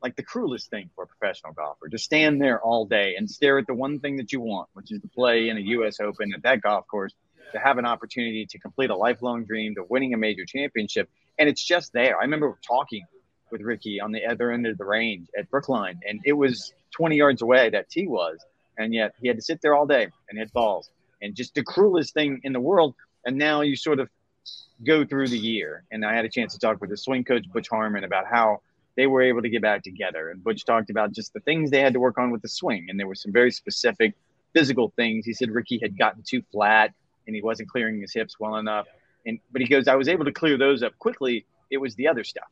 like 0.03 0.15
the 0.17 0.23
cruelest 0.23 0.69
thing 0.69 0.89
for 0.93 1.05
a 1.05 1.07
professional 1.07 1.53
golfer 1.53 1.87
to 1.87 1.97
stand 1.97 2.41
there 2.41 2.61
all 2.61 2.85
day 2.85 3.15
and 3.17 3.29
stare 3.29 3.57
at 3.57 3.65
the 3.65 3.73
one 3.73 3.99
thing 3.99 4.17
that 4.17 4.33
you 4.33 4.41
want, 4.41 4.67
which 4.73 4.91
is 4.91 5.01
to 5.01 5.07
play 5.07 5.47
in 5.47 5.57
a 5.57 5.61
U.S. 5.61 5.99
Open 6.01 6.33
at 6.33 6.43
that 6.43 6.61
golf 6.61 6.85
course, 6.87 7.13
to 7.53 7.59
have 7.59 7.77
an 7.77 7.85
opportunity 7.85 8.45
to 8.47 8.59
complete 8.59 8.89
a 8.89 8.95
lifelong 8.95 9.45
dream, 9.45 9.75
to 9.75 9.83
winning 9.83 10.13
a 10.13 10.17
major 10.17 10.43
championship, 10.45 11.09
and 11.39 11.47
it's 11.47 11.63
just 11.63 11.93
there. 11.93 12.17
I 12.19 12.23
remember 12.23 12.57
talking 12.67 13.05
with 13.49 13.61
Rickie 13.61 14.01
on 14.01 14.11
the 14.11 14.25
other 14.25 14.51
end 14.51 14.67
of 14.67 14.77
the 14.77 14.85
range 14.85 15.27
at 15.37 15.49
Brookline, 15.49 16.01
and 16.07 16.19
it 16.25 16.33
was 16.33 16.73
20 16.91 17.15
yards 17.15 17.41
away 17.41 17.69
that 17.69 17.89
tee 17.89 18.07
was, 18.07 18.43
and 18.77 18.93
yet 18.93 19.13
he 19.21 19.27
had 19.29 19.37
to 19.37 19.43
sit 19.43 19.61
there 19.61 19.73
all 19.73 19.85
day 19.85 20.09
and 20.29 20.37
hit 20.37 20.51
balls, 20.51 20.89
and 21.21 21.35
just 21.35 21.55
the 21.55 21.63
cruelest 21.63 22.13
thing 22.13 22.41
in 22.43 22.51
the 22.51 22.59
world. 22.59 22.93
And 23.25 23.37
now 23.37 23.61
you 23.61 23.77
sort 23.77 23.99
of 24.01 24.09
go 24.83 25.05
through 25.05 25.29
the 25.29 25.37
year, 25.37 25.85
and 25.91 26.05
I 26.05 26.13
had 26.13 26.25
a 26.25 26.29
chance 26.29 26.53
to 26.53 26.59
talk 26.59 26.81
with 26.81 26.89
the 26.89 26.97
swing 26.97 27.23
coach 27.23 27.45
Butch 27.53 27.69
Harmon 27.69 28.03
about 28.03 28.25
how 28.25 28.61
they 28.95 29.07
were 29.07 29.21
able 29.21 29.41
to 29.41 29.49
get 29.49 29.61
back 29.61 29.83
together, 29.83 30.29
and 30.29 30.43
Butch 30.43 30.65
talked 30.65 30.89
about 30.89 31.11
just 31.11 31.33
the 31.33 31.39
things 31.41 31.71
they 31.71 31.81
had 31.81 31.93
to 31.93 31.99
work 31.99 32.17
on 32.17 32.31
with 32.31 32.41
the 32.41 32.49
swing, 32.49 32.87
and 32.89 32.99
there 32.99 33.07
were 33.07 33.15
some 33.15 33.31
very 33.31 33.51
specific 33.51 34.13
physical 34.53 34.93
things. 34.95 35.25
He 35.25 35.33
said 35.33 35.51
Rickie 35.51 35.79
had 35.81 35.97
gotten 35.97 36.23
too 36.23 36.41
flat 36.51 36.93
and 37.27 37.35
he 37.35 37.41
wasn't 37.41 37.69
clearing 37.69 37.99
his 37.99 38.13
hips 38.13 38.39
well 38.39 38.55
enough. 38.55 38.87
And 39.25 39.39
but 39.51 39.61
he 39.61 39.67
goes, 39.67 39.87
I 39.87 39.95
was 39.95 40.07
able 40.07 40.25
to 40.25 40.31
clear 40.31 40.57
those 40.57 40.83
up 40.83 40.97
quickly. 40.99 41.45
It 41.69 41.77
was 41.77 41.95
the 41.95 42.07
other 42.07 42.23
stuff. 42.23 42.47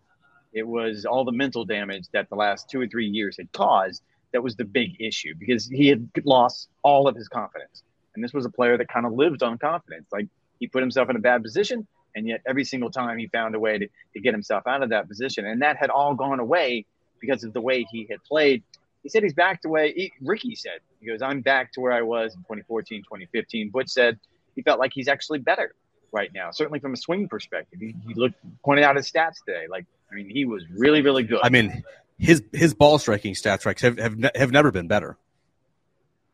It 0.54 0.68
was 0.68 1.06
all 1.06 1.24
the 1.24 1.32
mental 1.32 1.64
damage 1.64 2.08
that 2.14 2.30
the 2.30 2.36
last 2.36 2.70
two 2.70 2.82
or 2.82 2.88
three 2.88 3.08
years 3.08 3.38
had 3.38 3.52
caused 3.52 4.02
that 4.34 4.42
was 4.42 4.56
the 4.56 4.66
big 4.66 5.00
issue 5.00 5.34
because 5.38 5.68
he 5.68 5.88
had 5.88 6.10
lost 6.26 6.70
all 6.84 7.08
of 7.08 7.16
his 7.16 7.28
confidence. 7.28 7.84
And 8.16 8.24
this 8.24 8.34
was 8.34 8.46
a 8.46 8.50
player 8.50 8.78
that 8.78 8.88
kind 8.88 9.06
of 9.06 9.14
lived 9.14 9.44
on 9.44 9.58
confidence. 9.58 10.08
Like 10.12 10.28
he 10.60 10.68
put 10.68 10.82
himself 10.82 11.10
in 11.10 11.16
a 11.16 11.20
bad 11.20 11.44
position, 11.44 11.88
and 12.16 12.28
yet 12.28 12.42
every 12.46 12.64
single 12.64 12.90
time 12.92 13.18
he 13.18 13.28
found 13.28 13.56
a 13.56 13.60
way 13.60 13.78
to, 13.78 13.88
to 14.14 14.20
get 14.20 14.34
himself 14.34 14.68
out 14.68 14.84
of 14.84 14.90
that 14.90 15.08
position. 15.08 15.46
And 15.46 15.62
that 15.62 15.78
had 15.78 15.90
all 15.90 16.14
gone 16.16 16.40
away 16.40 16.86
because 17.20 17.44
of 17.44 17.54
the 17.54 17.62
way 17.62 17.86
he 17.92 18.08
had 18.10 18.24
played. 18.24 18.64
He 19.04 19.10
said 19.10 19.24
he's 19.24 19.34
back 19.34 19.62
to 19.64 19.70
where 19.70 19.86
he, 19.86 20.12
Rickie 20.22 20.56
said, 20.56 20.80
he 21.00 21.08
goes, 21.08 21.22
I'm 21.22 21.42
back 21.42 21.72
to 21.74 21.82
where 21.82 21.92
I 21.94 22.02
was 22.02 22.34
in 22.36 22.42
2014, 22.42 23.02
2015. 23.04 23.70
Butch 23.70 23.90
said 23.90 24.20
he 24.56 24.62
felt 24.62 24.80
like 24.80 24.92
he's 24.94 25.08
actually 25.08 25.40
better 25.40 25.74
right 26.12 26.32
now, 26.34 26.52
certainly 26.52 26.80
from 26.80 26.94
a 26.94 26.98
swing 26.98 27.28
perspective. 27.28 27.80
He, 27.80 27.96
he 28.08 28.14
looked 28.14 28.36
pointed 28.64 28.84
out 28.84 28.96
his 28.96 29.10
stats 29.10 29.36
today. 29.46 29.66
Like, 29.70 29.86
I 30.12 30.16
mean, 30.16 30.30
he 30.30 30.46
was 30.46 30.64
really, 30.70 31.02
really 31.02 31.24
good. 31.24 31.40
I 31.42 31.50
mean, 31.50 31.84
his 32.20 32.44
his 32.52 32.74
ball 32.74 33.00
striking 33.00 33.34
stats 33.34 33.66
Rex, 33.66 33.82
have 33.82 33.98
have, 33.98 34.18
ne- 34.18 34.32
have 34.36 34.52
never 34.52 34.72
been 34.72 34.88
better. 34.88 35.18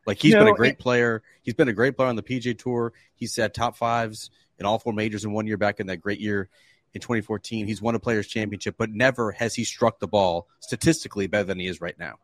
Like 0.06 0.18
he's 0.20 0.34
No, 0.34 0.40
been 0.40 0.48
a 0.48 0.56
great 0.56 0.68
and- 0.70 0.78
player. 0.78 1.22
He's 1.42 1.54
been 1.54 1.68
a 1.68 1.72
great 1.72 1.96
player 1.96 2.08
on 2.08 2.16
the 2.16 2.22
PGA 2.22 2.58
Tour. 2.58 2.92
He's 3.14 3.36
had 3.36 3.54
top 3.54 3.76
fives 3.76 4.30
in 4.58 4.66
all 4.66 4.78
four 4.78 4.92
majors 4.92 5.24
in 5.24 5.32
one 5.32 5.46
year 5.46 5.56
back 5.56 5.80
in 5.80 5.86
that 5.86 5.98
great 5.98 6.20
year 6.20 6.48
in 6.94 7.00
2014. 7.00 7.66
He's 7.66 7.80
won 7.82 7.94
a 7.94 7.98
Players 7.98 8.26
Championship, 8.26 8.74
but 8.78 8.90
never 8.90 9.32
has 9.32 9.54
he 9.54 9.64
struck 9.64 9.98
the 10.00 10.08
ball 10.08 10.46
statistically 10.60 11.26
better 11.26 11.44
than 11.44 11.58
he 11.58 11.66
is 11.66 11.80
right 11.80 11.98
now. 11.98 12.16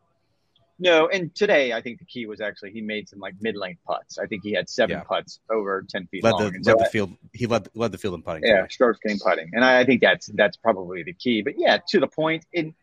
No, 0.77 1.07
and 1.07 1.33
today 1.33 1.71
I 1.71 1.81
think 1.81 1.99
the 1.99 2.05
key 2.05 2.25
was 2.25 2.41
actually 2.41 2.71
he 2.71 2.81
made 2.81 3.07
some 3.07 3.19
like 3.19 3.35
mid-length 3.39 3.79
putts. 3.87 4.17
I 4.17 4.25
think 4.25 4.43
he 4.43 4.51
had 4.51 4.69
seven 4.69 4.97
Yeah. 4.97 5.03
putts 5.03 5.39
over 5.49 5.85
ten 5.87 6.05
feet 6.07 6.21
Led 6.21 6.31
long. 6.31 6.39
the, 6.43 6.49
led 6.51 6.65
so 6.65 6.75
the 6.75 6.83
I- 6.85 6.89
field. 6.89 7.11
He 7.31 7.45
led 7.47 7.69
led 7.75 7.93
the 7.93 7.97
field 7.97 8.13
in 8.15 8.21
putting. 8.23 8.43
yeah, 8.43 8.57
today. 8.63 8.67
strokes 8.71 8.99
gained 9.01 9.21
putting, 9.25 9.51
and 9.53 9.63
I, 9.63 9.79
I 9.79 9.85
think 9.85 10.01
that's 10.01 10.27
that's 10.27 10.57
probably 10.57 11.03
the 11.03 11.13
key. 11.13 11.41
But 11.43 11.53
yeah, 11.57 11.77
to 11.89 11.99
the 12.01 12.07
point, 12.07 12.45
and 12.53 12.73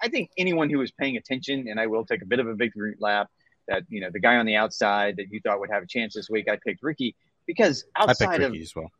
I 0.00 0.08
think 0.08 0.30
anyone 0.38 0.70
who 0.70 0.78
was 0.78 0.92
paying 0.92 1.18
attention, 1.18 1.68
and 1.68 1.78
I 1.78 1.88
will 1.88 2.06
take 2.06 2.22
a 2.22 2.24
bit 2.26 2.38
of 2.40 2.46
a 2.46 2.54
victory 2.54 2.94
lap, 2.98 3.28
that 3.68 3.82
you 3.90 4.00
know 4.00 4.08
the 4.10 4.20
guy 4.20 4.36
on 4.36 4.46
the 4.46 4.56
outside 4.56 5.16
that 5.18 5.30
you 5.30 5.40
thought 5.42 5.60
would 5.60 5.70
have 5.70 5.82
a 5.82 5.86
chance 5.86 6.14
this 6.14 6.30
week, 6.30 6.48
I 6.48 6.56
picked 6.56 6.82
Rickie 6.82 7.14
because 7.46 7.84
I 7.94 8.06
picked 8.06 8.22
outside 8.22 8.40
of 8.40 8.54
as 8.54 8.74
well. 8.74 8.90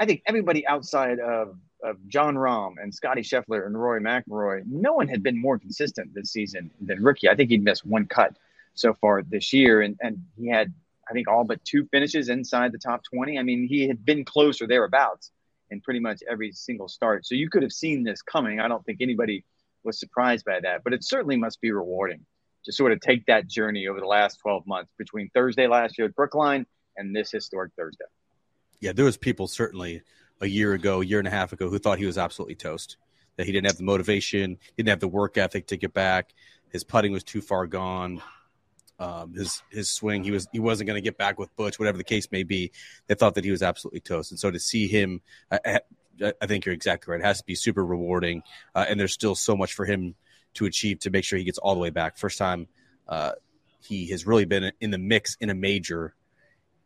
I 0.00 0.06
think 0.06 0.22
everybody 0.24 0.66
outside 0.66 1.20
of, 1.20 1.58
of 1.84 1.96
Jon 2.08 2.34
Rahm 2.34 2.76
and 2.82 2.92
Scotty 2.92 3.20
Scheffler 3.20 3.66
and 3.66 3.78
Rory 3.78 4.00
McIlroy, 4.00 4.62
no 4.66 4.94
one 4.94 5.06
had 5.06 5.22
been 5.22 5.38
more 5.38 5.58
consistent 5.58 6.14
this 6.14 6.32
season 6.32 6.70
than 6.80 7.02
Rickie. 7.02 7.28
I 7.28 7.34
think 7.34 7.50
he'd 7.50 7.62
missed 7.62 7.84
one 7.84 8.06
cut 8.06 8.34
so 8.72 8.94
far 8.94 9.22
this 9.22 9.52
year, 9.52 9.82
and, 9.82 9.98
and 10.00 10.24
he 10.38 10.48
had, 10.48 10.72
I 11.08 11.12
think, 11.12 11.28
all 11.28 11.44
but 11.44 11.62
two 11.66 11.86
finishes 11.92 12.30
inside 12.30 12.72
the 12.72 12.78
top 12.78 13.02
20. 13.12 13.38
I 13.38 13.42
mean, 13.42 13.68
he 13.68 13.86
had 13.86 14.02
been 14.02 14.24
close 14.24 14.62
or 14.62 14.66
thereabouts 14.66 15.32
in 15.70 15.82
pretty 15.82 16.00
much 16.00 16.22
every 16.28 16.50
single 16.52 16.88
start. 16.88 17.26
So 17.26 17.34
you 17.34 17.50
could 17.50 17.62
have 17.62 17.72
seen 17.72 18.02
this 18.02 18.22
coming. 18.22 18.58
I 18.58 18.68
don't 18.68 18.84
think 18.86 19.02
anybody 19.02 19.44
was 19.84 20.00
surprised 20.00 20.46
by 20.46 20.60
that, 20.60 20.82
but 20.82 20.94
it 20.94 21.04
certainly 21.04 21.36
must 21.36 21.60
be 21.60 21.72
rewarding 21.72 22.24
to 22.64 22.72
sort 22.72 22.92
of 22.92 23.00
take 23.00 23.26
that 23.26 23.48
journey 23.48 23.86
over 23.86 24.00
the 24.00 24.06
last 24.06 24.38
12 24.38 24.66
months 24.66 24.92
between 24.96 25.28
Thursday 25.34 25.66
last 25.66 25.98
year 25.98 26.08
at 26.08 26.16
Brookline 26.16 26.64
and 26.96 27.14
this 27.14 27.30
historic 27.30 27.72
Thursday. 27.76 28.06
Yeah, 28.80 28.92
there 28.92 29.04
was 29.04 29.16
people 29.16 29.46
certainly 29.46 30.02
a 30.40 30.46
year 30.46 30.72
ago, 30.72 31.00
a 31.00 31.04
year 31.04 31.18
and 31.18 31.28
a 31.28 31.30
half 31.30 31.52
ago, 31.52 31.68
who 31.68 31.78
thought 31.78 31.98
he 31.98 32.06
was 32.06 32.18
absolutely 32.18 32.54
toast. 32.54 32.96
That 33.36 33.46
he 33.46 33.52
didn't 33.52 33.66
have 33.66 33.76
the 33.76 33.84
motivation, 33.84 34.58
didn't 34.76 34.88
have 34.88 35.00
the 35.00 35.08
work 35.08 35.38
ethic 35.38 35.68
to 35.68 35.76
get 35.76 35.94
back. 35.94 36.34
His 36.70 36.84
putting 36.84 37.12
was 37.12 37.24
too 37.24 37.40
far 37.40 37.66
gone. 37.66 38.22
Um, 38.98 39.32
his 39.34 39.62
his 39.70 39.90
swing, 39.90 40.24
he 40.24 40.30
was 40.30 40.46
he 40.52 40.58
wasn't 40.58 40.88
going 40.88 40.98
to 40.98 41.04
get 41.04 41.16
back 41.16 41.38
with 41.38 41.54
Butch, 41.56 41.78
whatever 41.78 41.96
the 41.96 42.04
case 42.04 42.30
may 42.30 42.42
be. 42.42 42.70
They 43.06 43.14
thought 43.14 43.34
that 43.36 43.44
he 43.44 43.50
was 43.50 43.62
absolutely 43.62 44.00
toast, 44.00 44.30
and 44.30 44.38
so 44.38 44.50
to 44.50 44.60
see 44.60 44.88
him, 44.88 45.22
I, 45.50 45.80
I, 46.22 46.32
I 46.42 46.46
think 46.46 46.66
you're 46.66 46.74
exactly 46.74 47.10
right. 47.10 47.20
It 47.20 47.24
has 47.24 47.38
to 47.38 47.46
be 47.46 47.54
super 47.54 47.84
rewarding, 47.84 48.42
uh, 48.74 48.84
and 48.86 49.00
there's 49.00 49.14
still 49.14 49.34
so 49.34 49.56
much 49.56 49.72
for 49.72 49.86
him 49.86 50.16
to 50.54 50.66
achieve 50.66 50.98
to 51.00 51.10
make 51.10 51.24
sure 51.24 51.38
he 51.38 51.44
gets 51.44 51.58
all 51.58 51.74
the 51.74 51.80
way 51.80 51.90
back. 51.90 52.18
First 52.18 52.36
time 52.36 52.66
uh, 53.08 53.32
he 53.82 54.10
has 54.10 54.26
really 54.26 54.44
been 54.44 54.72
in 54.80 54.90
the 54.90 54.98
mix 54.98 55.36
in 55.40 55.48
a 55.48 55.54
major 55.54 56.14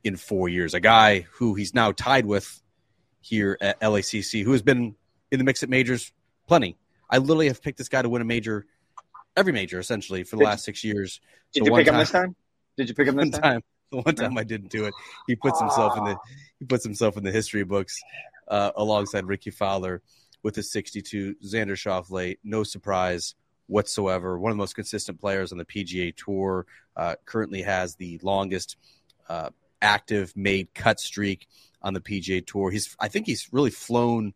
in 0.04 0.16
four 0.16 0.49
years. 0.49 0.75
A 0.75 0.80
guy 0.80 1.20
who 1.32 1.54
he's 1.54 1.75
now 1.75 1.90
tied 1.92 2.26
with 2.26 2.62
here 3.20 3.56
at 3.61 3.80
LACC, 3.80 4.44
who 4.44 4.52
has 4.52 4.62
been 4.62 4.94
in 5.32 5.38
the 5.38 5.44
mix 5.44 5.62
at 5.62 5.68
majors 5.70 6.12
plenty. 6.46 6.76
I 7.11 7.18
literally 7.18 7.49
have 7.49 7.62
picked 7.62 7.78
this 7.78 7.88
guy 7.88 8.02
to 8.02 8.08
win 8.08 8.23
a 8.23 8.25
major, 8.25 8.66
every 9.37 9.52
major 9.52 9.78
essentially 9.78 10.23
for 10.25 10.37
the 10.37 10.40
Did- 10.40 10.46
last 10.49 10.64
six 10.64 10.84
years. 10.84 11.20
Did 11.52 11.64
So 11.64 11.70
you 11.70 11.76
pick 11.76 11.87
him 11.88 11.92
time- 11.94 12.00
this 12.00 12.11
time? 12.11 12.37
Did 12.76 12.88
you 12.88 12.94
pick 12.94 13.08
him 13.08 13.16
this 13.16 13.30
time? 13.38 13.40
time, 13.42 13.61
the 13.90 13.99
one 13.99 14.14
time 14.14 14.37
I 14.37 14.44
didn't 14.44 14.70
do 14.70 14.84
it, 14.87 14.94
he 15.26 15.37
puts 15.37 15.58
himself 15.61 15.96
in 15.96 16.04
the 16.04 16.16
he 16.58 16.66
puts 16.66 16.84
himself 16.84 17.16
in 17.16 17.25
the 17.25 17.30
history 17.32 17.64
books 17.64 17.99
uh, 18.49 18.73
alongside 18.76 19.26
Rickie 19.26 19.50
Fowler 19.50 20.02
with 20.42 20.56
his 20.56 20.70
62. 20.73 21.37
Xander 21.44 21.70
Schauffele, 21.76 22.37
no 22.44 22.62
surprise 22.64 23.34
whatsoever. 23.68 24.38
One 24.38 24.50
of 24.50 24.56
the 24.56 24.61
most 24.62 24.75
consistent 24.75 25.18
players 25.20 25.52
on 25.52 25.58
the 25.58 25.64
PGA 25.64 26.14
Tour. 26.14 26.66
Uh, 26.96 27.16
currently 27.25 27.62
has 27.62 27.96
the 27.96 28.20
longest 28.23 28.76
uh, 29.28 29.50
active 29.85 30.37
made 30.37 30.75
cut 30.75 30.99
streak 30.99 31.47
on 31.83 31.95
the 31.95 32.00
PGA 32.00 32.45
Tour. 32.45 32.71
He's 32.71 32.97
I 32.99 33.09
think 33.09 33.26
he's 33.26 33.49
really 33.53 33.71
flown 33.71 34.33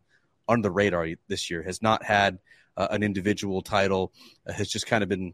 under 0.47 0.67
the 0.67 0.71
radar 0.71 1.07
this 1.27 1.49
year. 1.49 1.63
Has 1.63 1.81
not 1.81 2.03
had 2.03 2.39
uh, 2.77 2.87
an 2.91 3.03
individual 3.03 3.61
title. 3.61 4.13
Uh, 4.47 4.53
has 4.53 4.69
just 4.69 4.87
kind 4.87 5.03
of 5.03 5.09
been 5.09 5.33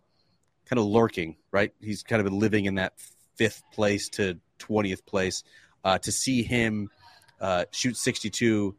kind 0.65 0.79
of 0.79 0.85
lurking. 0.85 1.35
Right. 1.51 1.73
He's 1.79 2.01
kind 2.01 2.19
of 2.19 2.25
been 2.25 2.39
living 2.39 2.65
in 2.65 2.75
that 2.75 2.93
fifth 3.35 3.61
place 3.71 4.09
to 4.09 4.39
twentieth 4.57 5.05
place. 5.05 5.43
Uh, 5.83 5.99
to 5.99 6.11
see 6.11 6.41
him 6.41 6.89
uh, 7.39 7.65
shoot 7.71 7.95
62 7.95 8.75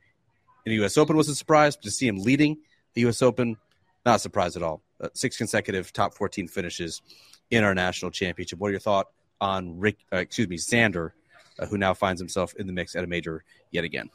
in 0.64 0.70
the 0.70 0.76
U.S. 0.76 0.98
Open 0.98 1.16
was 1.16 1.28
a 1.28 1.36
surprise. 1.36 1.76
But 1.76 1.84
to 1.84 1.90
see 1.92 2.08
him 2.08 2.18
leading 2.18 2.58
the 2.94 3.02
U.S. 3.02 3.22
Open, 3.22 3.56
not 4.04 4.16
a 4.16 4.18
surprise 4.18 4.56
at 4.56 4.62
all. 4.64 4.82
Uh, 5.00 5.08
six 5.14 5.36
consecutive 5.36 5.92
top 5.92 6.14
14 6.14 6.48
finishes 6.48 7.02
in 7.50 7.62
our 7.62 7.74
national 7.74 8.10
championship. 8.10 8.58
What 8.58 8.68
are 8.68 8.72
your 8.72 8.80
thoughts 8.80 9.10
on 9.40 9.78
Rick? 9.78 9.98
Uh, 10.12 10.16
excuse 10.16 10.48
me, 10.48 10.56
Xander, 10.56 11.12
uh, 11.58 11.66
who 11.66 11.78
now 11.78 11.94
finds 11.94 12.20
himself 12.20 12.54
in 12.54 12.66
the 12.66 12.72
mix 12.72 12.94
at 12.96 13.04
a 13.04 13.06
major 13.06 13.44
yet 13.70 13.84
again? 13.84 14.10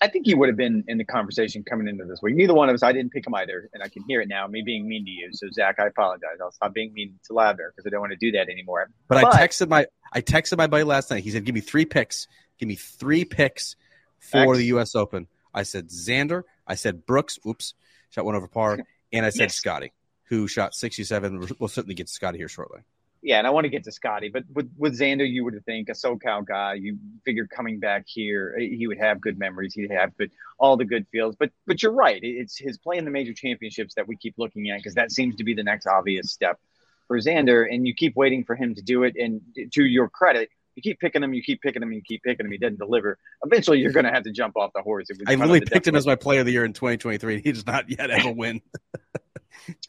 I 0.00 0.08
think 0.08 0.26
he 0.26 0.34
would 0.34 0.48
have 0.48 0.56
been 0.56 0.84
in 0.86 0.96
the 0.96 1.04
conversation 1.04 1.64
coming 1.64 1.88
into 1.88 2.04
this 2.04 2.22
week. 2.22 2.36
Neither 2.36 2.54
one 2.54 2.68
of 2.68 2.74
us, 2.74 2.84
I 2.84 2.92
didn't 2.92 3.10
pick 3.10 3.26
him 3.26 3.34
either, 3.34 3.68
and 3.74 3.82
I 3.82 3.88
can 3.88 4.04
hear 4.06 4.20
it 4.20 4.28
now, 4.28 4.46
me 4.46 4.62
being 4.62 4.88
mean 4.88 5.04
to 5.04 5.10
you. 5.10 5.30
So, 5.32 5.48
Zach, 5.52 5.80
I 5.80 5.86
apologize. 5.86 6.36
I'll 6.40 6.52
stop 6.52 6.72
being 6.72 6.92
mean 6.92 7.18
to 7.24 7.32
Lavner 7.32 7.70
because 7.74 7.84
I 7.84 7.90
don't 7.90 8.00
want 8.00 8.12
to 8.12 8.16
do 8.18 8.30
that 8.32 8.48
anymore. 8.48 8.90
But, 9.08 9.22
But- 9.22 9.34
I 9.34 9.46
texted 9.46 9.68
my 9.68 9.86
I 10.12 10.20
texted 10.20 10.56
my 10.56 10.68
buddy 10.68 10.84
last 10.84 11.10
night. 11.10 11.24
He 11.24 11.30
said, 11.30 11.44
"Give 11.44 11.54
me 11.54 11.60
three 11.60 11.84
picks. 11.84 12.28
Give 12.58 12.68
me 12.68 12.76
three 12.76 13.24
picks 13.24 13.74
for 14.20 14.38
X. 14.54 14.58
the 14.58 14.64
U.S. 14.66 14.94
Open." 14.94 15.26
I 15.52 15.64
said 15.64 15.88
Xander. 15.88 16.44
I 16.66 16.76
said 16.76 17.04
Brooks. 17.04 17.38
Oops, 17.46 17.74
shot 18.10 18.24
one 18.24 18.36
over 18.36 18.46
par, 18.46 18.78
and 19.12 19.26
I 19.26 19.30
said 19.30 19.44
Yes. 19.44 19.56
Scotty, 19.56 19.92
who 20.24 20.46
shot 20.46 20.74
67. 20.74 21.48
We'll 21.58 21.68
certainly 21.68 21.94
get 21.94 22.06
to 22.06 22.12
Scotty 22.12 22.38
here 22.38 22.48
shortly. 22.48 22.80
Yeah, 23.20 23.38
and 23.38 23.46
I 23.46 23.50
want 23.50 23.64
to 23.64 23.68
get 23.68 23.84
to 23.84 23.92
Scotty, 23.92 24.28
but 24.28 24.44
with, 24.52 24.70
with 24.76 24.98
Xander, 24.98 25.28
you 25.28 25.44
would 25.44 25.64
think 25.64 25.88
a 25.88 25.92
SoCal 25.92 26.46
guy. 26.46 26.74
You 26.74 26.98
figure 27.24 27.48
coming 27.48 27.80
back 27.80 28.04
here, 28.06 28.56
eh, 28.58 28.68
he 28.76 28.86
would 28.86 28.98
have 28.98 29.20
good 29.20 29.38
memories. 29.38 29.74
He'd 29.74 29.90
have 29.90 30.16
good, 30.16 30.30
all 30.58 30.76
the 30.76 30.84
good 30.84 31.06
feels. 31.10 31.34
But 31.34 31.50
but 31.66 31.82
you're 31.82 31.92
right. 31.92 32.20
It's 32.22 32.56
his 32.56 32.78
play 32.78 32.96
in 32.96 33.04
the 33.04 33.10
major 33.10 33.32
championships 33.32 33.94
that 33.94 34.06
we 34.06 34.16
keep 34.16 34.34
looking 34.38 34.70
at 34.70 34.78
because 34.78 34.94
that 34.94 35.10
seems 35.10 35.36
to 35.36 35.44
be 35.44 35.54
the 35.54 35.64
next 35.64 35.86
obvious 35.86 36.30
step 36.30 36.60
for 37.08 37.18
Xander. 37.18 37.66
And 37.68 37.86
you 37.86 37.94
keep 37.94 38.14
waiting 38.14 38.44
for 38.44 38.54
him 38.54 38.76
to 38.76 38.82
do 38.82 39.02
it. 39.02 39.16
And 39.16 39.40
to 39.72 39.84
your 39.84 40.08
credit, 40.08 40.48
you 40.76 40.82
keep 40.82 41.00
picking 41.00 41.24
him, 41.24 41.34
you 41.34 41.42
keep 41.42 41.60
picking 41.60 41.82
him, 41.82 41.92
you 41.92 42.02
keep 42.02 42.22
picking 42.22 42.46
him. 42.46 42.52
He 42.52 42.58
doesn't 42.58 42.78
deliver. 42.78 43.18
Eventually, 43.44 43.80
you're 43.80 43.90
going 43.90 44.06
to 44.06 44.12
have 44.12 44.22
to 44.22 44.30
jump 44.30 44.56
off 44.56 44.70
the 44.76 44.82
horse. 44.82 45.08
I 45.26 45.34
literally 45.34 45.60
picked 45.60 45.88
him 45.88 45.96
as 45.96 46.06
my 46.06 46.14
player 46.14 46.40
of 46.40 46.46
the 46.46 46.52
year 46.52 46.64
in 46.64 46.72
2023. 46.72 47.42
He 47.42 47.50
does 47.50 47.66
not 47.66 47.90
yet 47.90 48.10
have 48.10 48.26
a 48.26 48.32
win. 48.32 48.62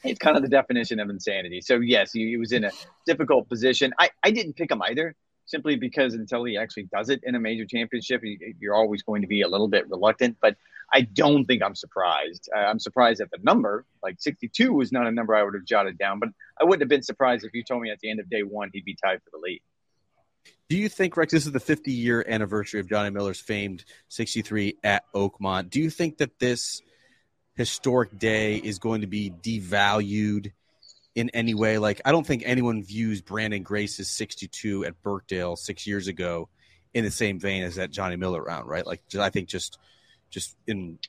it's 0.03 0.19
kind 0.19 0.35
of 0.35 0.43
the 0.43 0.49
definition 0.49 0.99
of 0.99 1.09
insanity. 1.09 1.61
So 1.61 1.79
yes, 1.79 2.11
he, 2.11 2.27
he 2.27 2.37
was 2.37 2.51
in 2.51 2.63
a 2.63 2.71
difficult 3.05 3.49
position. 3.49 3.93
I, 3.99 4.09
I 4.23 4.31
didn't 4.31 4.53
pick 4.53 4.71
him 4.71 4.81
either, 4.81 5.15
simply 5.45 5.75
because 5.75 6.13
until 6.13 6.43
he 6.43 6.57
actually 6.57 6.83
does 6.83 7.09
it 7.09 7.21
in 7.23 7.35
a 7.35 7.39
major 7.39 7.65
championship, 7.65 8.21
you're 8.59 8.75
always 8.75 9.03
going 9.03 9.21
to 9.21 9.27
be 9.27 9.41
a 9.41 9.47
little 9.47 9.67
bit 9.67 9.89
reluctant. 9.89 10.37
But 10.41 10.55
I 10.91 11.01
don't 11.01 11.45
think 11.45 11.63
I'm 11.63 11.75
surprised. 11.75 12.49
I'm 12.55 12.79
surprised 12.79 13.21
at 13.21 13.31
the 13.31 13.39
number. 13.43 13.85
Like 14.01 14.17
62 14.19 14.73
was 14.73 14.91
not 14.91 15.07
a 15.07 15.11
number 15.11 15.35
I 15.35 15.43
would 15.43 15.53
have 15.53 15.65
jotted 15.65 15.97
down, 15.97 16.19
but 16.19 16.29
I 16.59 16.63
wouldn't 16.63 16.81
have 16.81 16.89
been 16.89 17.03
surprised 17.03 17.45
if 17.45 17.53
you 17.53 17.63
told 17.63 17.81
me 17.81 17.91
at 17.91 17.99
the 17.99 18.09
end 18.09 18.19
of 18.19 18.29
day 18.29 18.41
one 18.41 18.69
he'd 18.73 18.85
be 18.85 18.95
tied 18.95 19.21
for 19.23 19.29
the 19.31 19.37
lead. 19.37 19.61
Do 20.67 20.77
you 20.77 20.87
think, 20.87 21.17
Rex, 21.17 21.33
this 21.33 21.45
is 21.45 21.51
the 21.51 21.59
50 21.59 21.91
year 21.91 22.23
anniversary 22.27 22.79
of 22.79 22.87
Johnny 22.87 23.09
Miller's 23.09 23.39
famed 23.39 23.85
63 24.09 24.77
at 24.83 25.03
Oakmont? 25.13 25.69
Do 25.69 25.81
you 25.81 25.89
think 25.89 26.19
that 26.19 26.39
this 26.39 26.81
historic 27.59 28.17
day 28.17 28.55
is 28.55 28.79
going 28.79 29.01
to 29.01 29.07
be 29.07 29.29
devalued 29.29 30.53
in 31.13 31.29
any 31.31 31.53
way? 31.53 31.77
Like, 31.77 31.99
I 32.05 32.13
don't 32.13 32.25
think 32.25 32.43
anyone 32.45 32.81
views 32.83 33.21
Branden 33.21 33.63
Grace's 33.63 34.09
62 34.09 34.85
at 34.85 35.03
Birkdale 35.03 35.57
six 35.57 35.85
years 35.85 36.07
ago 36.07 36.47
in 36.93 37.03
the 37.03 37.11
same 37.11 37.37
vein 37.37 37.63
as 37.63 37.75
that 37.75 37.91
Johnny 37.91 38.15
Miller 38.15 38.41
round, 38.41 38.69
right? 38.69 38.87
Like, 38.87 39.01
I 39.19 39.29
think 39.29 39.49
just 39.49 39.77
just 40.29 40.55
in 40.67 40.99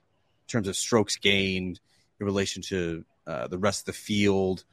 terms 0.49 0.67
of 0.67 0.75
strokes 0.77 1.17
gained 1.17 1.79
in 2.19 2.27
relation 2.27 2.63
to 2.63 3.05
uh, 3.29 3.47
the 3.47 3.59
rest 3.59 3.83
of 3.83 3.87
the 3.87 3.93
field, 3.93 4.65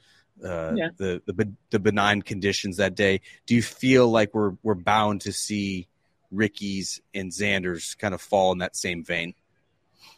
uh, 0.43 0.73
Yeah. 0.75 0.89
the, 0.97 1.21
the 1.27 1.53
the 1.69 1.79
benign 1.79 2.23
conditions 2.23 2.77
that 2.77 2.95
day. 2.95 3.21
Do 3.45 3.53
you 3.53 3.61
feel 3.61 4.09
like 4.09 4.33
we're 4.33 4.53
we're 4.63 4.73
bound 4.73 5.21
to 5.21 5.31
see 5.31 5.87
Rickie's 6.31 7.01
and 7.13 7.31
Xander's 7.31 7.93
kind 7.93 8.15
of 8.15 8.21
fall 8.21 8.51
in 8.51 8.57
that 8.57 8.75
same 8.75 9.03
vein? 9.03 9.35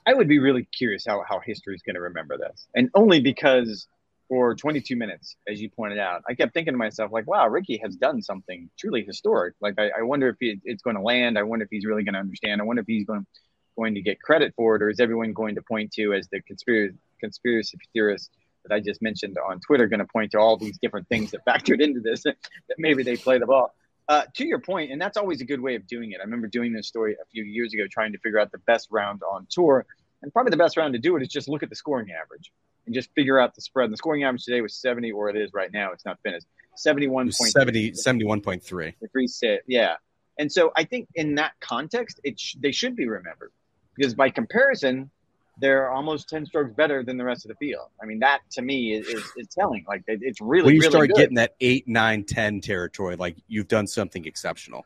I 0.06 0.14
would 0.14 0.28
be 0.28 0.40
really 0.40 0.68
curious 0.78 1.06
how, 1.08 1.24
how 1.28 1.40
history 1.40 1.76
is 1.76 1.82
going 1.82 1.96
to 1.96 2.02
remember 2.02 2.38
this. 2.38 2.68
And 2.76 2.90
only 2.94 3.20
because 3.20 3.88
for 4.28 4.56
22 4.56 4.96
minutes, 4.96 5.36
as 5.48 5.60
you 5.60 5.70
pointed 5.70 6.00
out, 6.00 6.22
I 6.30 6.36
kept 6.36 6.54
thinking 6.54 6.74
to 6.74 6.78
myself, 6.78 7.12
like, 7.12 7.28
wow, 7.28 7.48
Rickie 7.48 7.80
has 7.84 7.96
done 7.96 8.22
something 8.22 8.70
truly 8.78 9.04
historic. 9.04 9.56
Like, 9.60 9.76
I, 9.78 9.90
I 10.00 10.02
wonder 10.04 10.30
if 10.30 10.38
it, 10.40 10.60
it's 10.64 10.84
going 10.84 10.96
to 10.96 11.02
land. 11.02 11.38
I 11.38 11.44
wonder 11.44 11.64
if 11.64 11.70
he's 11.72 11.86
really 11.86 12.04
going 12.04 12.14
to 12.14 12.20
understand. 12.20 12.62
I 12.62 12.64
wonder 12.64 12.82
if 12.82 12.88
he's 12.88 13.06
going, 13.06 13.26
going 13.76 13.96
to 13.96 14.02
get 14.02 14.22
credit 14.22 14.54
for 14.56 14.76
it, 14.76 14.84
or 14.84 14.90
is 14.90 15.00
everyone 15.00 15.34
going 15.34 15.56
to 15.56 15.62
point 15.62 15.92
to, 15.94 16.14
as 16.14 16.28
the 16.30 16.42
conspiracy, 16.42 16.96
conspiracy 17.20 17.78
theorists 17.92 18.30
that 18.66 18.74
I 18.74 18.80
just 18.80 19.02
mentioned 19.02 19.38
on 19.38 19.60
Twitter, 19.60 19.88
going 19.88 20.00
to 20.00 20.06
point 20.06 20.32
to 20.32 20.40
all 20.40 20.58
these 20.58 20.78
different 20.80 21.08
things 21.08 21.32
that 21.32 21.46
factored 21.46 21.82
into 21.82 22.00
this, 22.00 22.24
that 22.24 22.36
maybe 22.78 23.04
they 23.04 23.18
play 23.18 23.40
the 23.40 23.48
ball. 23.48 23.74
Uh, 24.10 24.24
to 24.34 24.44
your 24.44 24.60
point, 24.60 24.92
and 24.92 25.00
that's 25.00 25.18
always 25.18 25.40
a 25.40 25.46
good 25.46 25.62
way 25.62 25.76
of 25.76 25.86
doing 25.86 26.14
it. 26.14 26.18
I 26.20 26.24
remember 26.24 26.48
doing 26.48 26.74
this 26.74 26.88
story 26.88 27.14
a 27.14 27.26
few 27.32 27.44
years 27.44 27.76
ago, 27.76 27.84
trying 27.90 28.12
to 28.12 28.18
figure 28.18 28.40
out 28.40 28.52
the 28.52 28.58
best 28.58 28.88
round 28.90 29.22
on 29.22 29.46
tour. 29.52 29.86
And 30.24 30.34
probably 30.34 30.50
the 30.50 30.58
best 30.58 30.78
round 30.78 30.94
to 30.94 31.00
do 31.00 31.16
it 31.16 31.22
is 31.22 31.28
just 31.28 31.48
look 31.48 31.62
at 31.62 31.70
the 31.70 31.76
scoring 31.76 32.10
average 32.12 32.52
and 32.88 32.96
just 32.96 33.14
figure 33.14 33.40
out 33.40 33.54
the 33.54 33.62
spread. 33.62 33.86
And 33.86 33.94
the 33.94 33.98
scoring 33.98 34.24
average 34.24 34.46
today 34.46 34.62
was 34.62 34.74
70, 34.74 35.12
or 35.12 35.30
it 35.30 35.36
is 35.36 35.54
right 35.54 35.72
now. 35.72 35.92
It's 35.92 36.06
not 36.06 36.18
finished. 36.24 36.48
It 36.74 36.90
71.3. 36.90 37.34
70, 37.34 37.92
71.3. 37.92 38.94
The 39.00 39.08
three 39.10 39.28
set, 39.28 39.62
yeah. 39.68 39.98
And 40.40 40.52
so 40.52 40.72
I 40.76 40.86
think 40.86 41.08
in 41.14 41.36
that 41.36 41.52
context, 41.60 42.20
it 42.24 42.40
sh- 42.40 42.56
they 42.60 42.72
should 42.72 42.96
be 42.96 43.08
remembered 43.08 43.52
because 43.96 44.16
by 44.16 44.32
comparison, 44.32 45.12
they're 45.60 45.92
almost 45.92 46.30
10 46.30 46.46
strokes 46.46 46.74
better 46.74 47.04
than 47.04 47.18
the 47.18 47.24
rest 47.24 47.46
of 47.46 47.50
the 47.50 47.56
field. 47.56 47.88
I 48.02 48.06
mean, 48.06 48.20
that 48.20 48.40
to 48.52 48.62
me 48.62 48.94
is, 48.94 49.08
is, 49.08 49.24
is 49.38 49.48
telling. 49.48 49.86
Like, 49.88 50.04
it's 50.08 50.42
really, 50.42 50.66
when 50.66 50.76
you 50.76 50.82
really 50.82 50.92
start 50.92 51.08
good. 51.10 51.18
getting 51.18 51.36
that 51.36 51.56
8, 51.60 51.88
9, 51.88 52.24
10 52.24 52.62
territory, 52.62 53.16
like 53.16 53.38
you've 53.48 53.68
done 53.68 53.88
something 53.88 54.26
exceptional. 54.26 54.86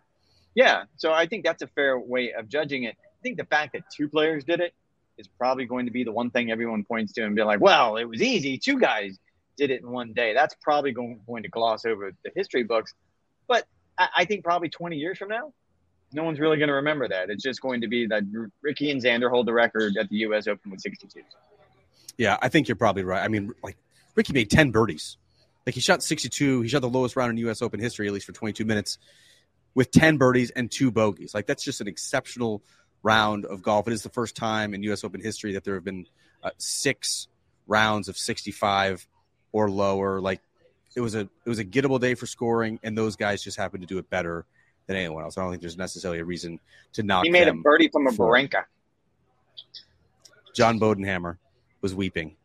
Yeah. 0.55 0.83
So 0.97 1.13
I 1.13 1.27
think 1.27 1.43
that's 1.43 1.61
a 1.61 1.67
fair 1.67 1.99
way 1.99 2.33
of 2.33 2.47
judging 2.47 2.83
it. 2.83 2.95
I 2.99 3.21
think 3.21 3.37
the 3.37 3.45
fact 3.45 3.73
that 3.73 3.83
two 3.95 4.07
players 4.07 4.43
did 4.43 4.59
it 4.59 4.73
is 5.17 5.27
probably 5.27 5.65
going 5.65 5.85
to 5.85 5.91
be 5.91 6.03
the 6.03 6.11
one 6.11 6.29
thing 6.31 6.51
everyone 6.51 6.83
points 6.83 7.13
to 7.13 7.23
and 7.23 7.35
be 7.35 7.43
like, 7.43 7.61
well, 7.61 7.97
it 7.97 8.05
was 8.05 8.21
easy. 8.21 8.57
Two 8.57 8.79
guys 8.79 9.17
did 9.57 9.69
it 9.69 9.81
in 9.81 9.91
one 9.91 10.13
day. 10.13 10.33
That's 10.33 10.55
probably 10.61 10.91
going, 10.91 11.21
going 11.27 11.43
to 11.43 11.49
gloss 11.49 11.85
over 11.85 12.11
the 12.23 12.31
history 12.35 12.63
books. 12.63 12.93
But 13.47 13.65
I, 13.97 14.07
I 14.17 14.25
think 14.25 14.43
probably 14.43 14.69
20 14.69 14.97
years 14.97 15.17
from 15.17 15.29
now, 15.29 15.53
no 16.13 16.23
one's 16.23 16.39
really 16.39 16.57
going 16.57 16.67
to 16.67 16.75
remember 16.75 17.07
that. 17.07 17.29
It's 17.29 17.43
just 17.43 17.61
going 17.61 17.81
to 17.81 17.87
be 17.87 18.07
that 18.07 18.23
Rickie 18.61 18.91
and 18.91 19.01
Xander 19.01 19.29
hold 19.29 19.47
the 19.47 19.53
record 19.53 19.97
at 19.97 20.09
the 20.09 20.17
U.S. 20.17 20.47
Open 20.47 20.71
with 20.71 20.81
62. 20.81 21.21
Yeah, 22.17 22.37
I 22.41 22.49
think 22.49 22.67
you're 22.67 22.75
probably 22.75 23.03
right. 23.03 23.23
I 23.23 23.27
mean, 23.27 23.53
like 23.63 23.77
Rickie 24.15 24.33
made 24.33 24.49
10 24.49 24.71
birdies. 24.71 25.17
Like 25.65 25.75
he 25.75 25.81
shot 25.81 26.03
62. 26.03 26.61
He 26.61 26.69
shot 26.69 26.81
the 26.81 26.89
lowest 26.89 27.15
round 27.15 27.31
in 27.31 27.37
U.S. 27.37 27.61
Open 27.61 27.79
history, 27.79 28.07
at 28.07 28.13
least 28.13 28.25
for 28.25 28.33
22 28.33 28.65
minutes, 28.65 28.97
with 29.75 29.91
10 29.91 30.17
birdies 30.17 30.51
and 30.51 30.69
two 30.69 30.91
bogeys. 30.91 31.33
Like 31.33 31.47
that's 31.47 31.63
just 31.63 31.81
an 31.81 31.87
exceptional 31.87 32.61
round 33.01 33.45
of 33.45 33.61
golf. 33.61 33.87
It 33.87 33.93
is 33.93 34.03
the 34.03 34.09
first 34.09 34.35
time 34.35 34.73
in 34.73 34.83
U.S. 34.83 35.03
Open 35.03 35.21
history 35.21 35.53
that 35.53 35.63
there 35.63 35.75
have 35.75 35.83
been 35.83 36.07
uh, 36.43 36.51
six 36.57 37.27
rounds 37.67 38.09
of 38.09 38.17
65 38.17 39.07
or 39.51 39.69
lower. 39.69 40.19
Like 40.19 40.41
it 40.95 41.01
was 41.01 41.15
a 41.15 41.21
it 41.21 41.49
was 41.49 41.59
a 41.59 41.65
gettable 41.65 41.99
day 41.99 42.15
for 42.15 42.27
scoring, 42.27 42.79
and 42.83 42.97
those 42.97 43.15
guys 43.15 43.43
just 43.43 43.57
happened 43.57 43.81
to 43.81 43.87
do 43.87 43.97
it 43.97 44.09
better 44.09 44.45
than 44.87 44.97
anyone 44.97 45.23
else. 45.23 45.37
I 45.37 45.41
don't 45.41 45.51
think 45.51 45.61
there's 45.61 45.77
necessarily 45.77 46.19
a 46.19 46.25
reason 46.25 46.59
to 46.93 47.03
knock. 47.03 47.23
He 47.25 47.29
made 47.31 47.47
a 47.47 47.53
birdie 47.53 47.89
from 47.89 48.07
a 48.07 48.11
Barranca. 48.11 48.65
John 50.53 50.79
Bodenhamer 50.79 51.37
was 51.81 51.95
weeping, 51.95 52.35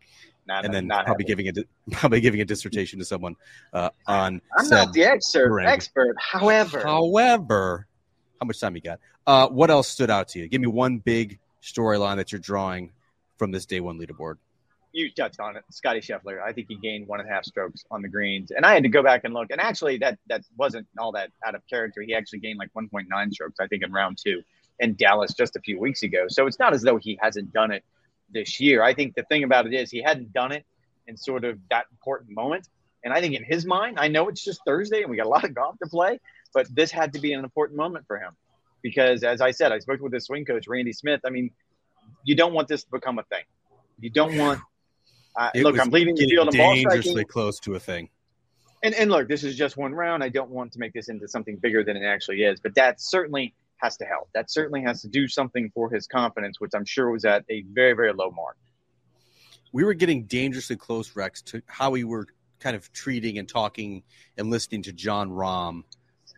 Not, 0.47 0.65
and 0.65 0.73
then 0.73 0.87
not 0.87 1.05
probably 1.05 1.25
happy. 1.25 1.45
giving 1.45 1.49
a 1.49 1.91
probably 1.93 2.21
giving 2.21 2.41
a 2.41 2.45
dissertation 2.45 2.99
to 2.99 3.05
someone 3.05 3.37
uh, 3.73 3.91
on. 4.07 4.41
I'm 4.57 4.69
not 4.69 4.93
the 4.93 5.05
expert. 5.05 5.49
Barranca. 5.49 5.73
Expert, 5.73 6.17
however, 6.19 6.81
However, 6.81 7.87
how 8.41 8.47
much 8.47 8.61
time 8.61 8.75
you 8.77 8.81
got? 8.83 8.99
Uh, 9.27 9.49
what 9.49 9.71
else 9.71 9.89
stood 9.89 10.11
out 10.11 10.29
to 10.29 10.39
you? 10.39 10.49
Give 10.49 10.61
me 10.61 10.69
one 10.69 10.99
big 10.99 11.39
storyline 11.63 12.17
that 12.17 12.33
you're 12.33 12.41
drawing 12.41 12.93
from 13.37 13.51
this 13.51 13.67
day 13.67 13.81
one 13.81 13.99
leaderboard. 13.99 14.37
You 14.99 15.11
touched 15.11 15.41
on 15.41 15.57
it. 15.57 15.65
Scotty 15.71 16.01
Scheffler. 16.01 16.43
I 16.43 16.53
think 16.53 16.67
he 16.69 16.77
gained 16.77 17.07
one 17.07 17.21
and 17.21 17.29
a 17.29 17.33
half 17.33 17.45
strokes 17.45 17.85
on 17.91 18.03
the 18.03 18.09
greens, 18.09 18.51
and 18.51 18.67
I 18.67 18.75
had 18.75 18.83
to 18.83 18.89
go 18.89 19.03
back 19.03 19.23
and 19.25 19.33
look. 19.33 19.51
And 19.51 19.61
actually, 19.61 19.99
that 19.99 20.19
that 20.29 20.43
wasn't 20.57 20.87
all 20.99 21.13
that 21.13 21.31
out 21.47 21.55
of 21.55 21.63
character. 21.69 22.03
He 22.03 22.15
actually 22.15 22.41
gained 22.41 22.59
like 22.59 22.71
1.9 22.75 23.33
strokes, 23.33 23.61
I 23.61 23.67
think, 23.67 23.83
in 23.83 23.93
round 23.93 24.19
two 24.23 24.43
in 24.81 24.95
Dallas 24.95 25.35
just 25.35 25.57
a 25.57 25.61
few 25.61 25.79
weeks 25.81 26.03
ago. 26.03 26.27
So 26.29 26.47
it's 26.47 26.59
not 26.59 26.73
as 26.73 26.83
though 26.83 26.97
he 26.97 27.19
hasn't 27.21 27.53
done 27.53 27.73
it 27.73 27.85
this 28.31 28.61
year. 28.61 28.83
I 28.83 28.95
think 28.95 29.15
the 29.15 29.25
thing 29.25 29.45
about 29.45 29.67
it 29.67 29.75
is 29.75 29.91
he 29.91 30.03
hadn't 30.03 30.33
done 30.33 30.53
it 30.53 30.65
in 31.07 31.17
sort 31.17 31.45
of 31.45 31.59
that 31.71 31.87
important 31.91 32.31
moment. 32.31 32.69
And 33.05 33.13
I 33.13 33.21
think 33.21 33.35
in 33.35 33.45
his 33.45 33.65
mind, 33.65 33.99
I 33.99 34.09
know 34.09 34.29
it's 34.29 34.45
just 34.45 34.61
Thursday 34.67 35.03
and 35.03 35.11
we 35.11 35.17
got 35.17 35.27
a 35.27 35.31
lot 35.31 35.45
of 35.45 35.55
golf 35.55 35.77
to 35.83 35.89
play, 35.89 36.21
but 36.53 36.67
this 36.75 36.91
had 36.91 37.13
to 37.15 37.21
be 37.21 37.33
an 37.33 37.45
important 37.45 37.77
moment 37.77 38.07
for 38.07 38.19
him 38.19 38.33
because, 38.83 39.23
as 39.23 39.41
I 39.41 39.51
said, 39.51 39.73
I 39.73 39.79
spoke 39.79 40.01
with 40.01 40.13
his 40.13 40.27
swing 40.27 40.45
coach 40.45 40.67
Randy 40.69 40.93
Smith. 40.93 41.21
I 41.25 41.31
mean, 41.31 41.51
you 42.25 42.35
don't 42.35 42.53
want 42.53 42.69
this 42.69 42.85
to 42.85 42.91
become 42.91 43.19
a 43.19 43.23
thing. 43.25 43.45
You 44.01 44.11
don't 44.11 44.37
want. 44.37 44.61
Uh, 45.39 45.51
look, 45.55 45.79
I'm 45.79 45.91
leaving 45.91 46.17
the 46.17 46.27
field 46.27 46.47
ball 46.57 46.75
dangerously 46.75 47.25
close 47.25 47.61
to 47.61 47.77
a 47.77 47.79
thing. 47.79 48.11
And, 48.83 48.93
and 48.95 49.09
look, 49.11 49.29
this 49.29 49.45
is 49.45 49.57
just 49.57 49.77
one 49.77 49.95
round. 49.95 50.25
I 50.25 50.29
don't 50.29 50.51
want 50.51 50.73
to 50.73 50.81
make 50.81 50.93
this 50.93 51.09
into 51.09 51.29
something 51.29 51.57
bigger 51.57 51.85
than 51.85 51.97
it 51.97 52.05
actually 52.05 52.43
is, 52.43 52.59
but 52.61 52.75
that 52.75 53.01
certainly 53.01 53.55
has 53.77 53.97
to 53.99 54.05
help. 54.05 54.29
That 54.35 54.51
certainly 54.51 54.83
has 54.83 55.03
to 55.03 55.09
do 55.09 55.29
something 55.29 55.71
for 55.73 55.91
his 55.91 56.09
confidence, 56.09 56.61
which 56.61 56.73
I'm 56.75 56.85
sure 56.85 57.11
was 57.11 57.25
at 57.25 57.45
a 57.49 57.63
very, 57.73 57.93
very 57.93 58.13
low 58.13 58.33
mark. 58.33 58.57
we 59.73 59.85
were 59.85 59.95
getting 59.95 60.25
dangerously 60.25 60.77
close, 60.77 61.15
Rex, 61.15 61.43
to 61.43 61.63
how 61.67 61.91
we 61.91 62.03
were 62.03 62.27
kind 62.59 62.75
of 62.75 62.93
treating 62.93 63.39
and 63.39 63.49
talking 63.49 64.03
and 64.37 64.51
listening 64.51 64.83
to 64.83 64.93
Jon 64.93 65.31
Rahm 65.31 65.85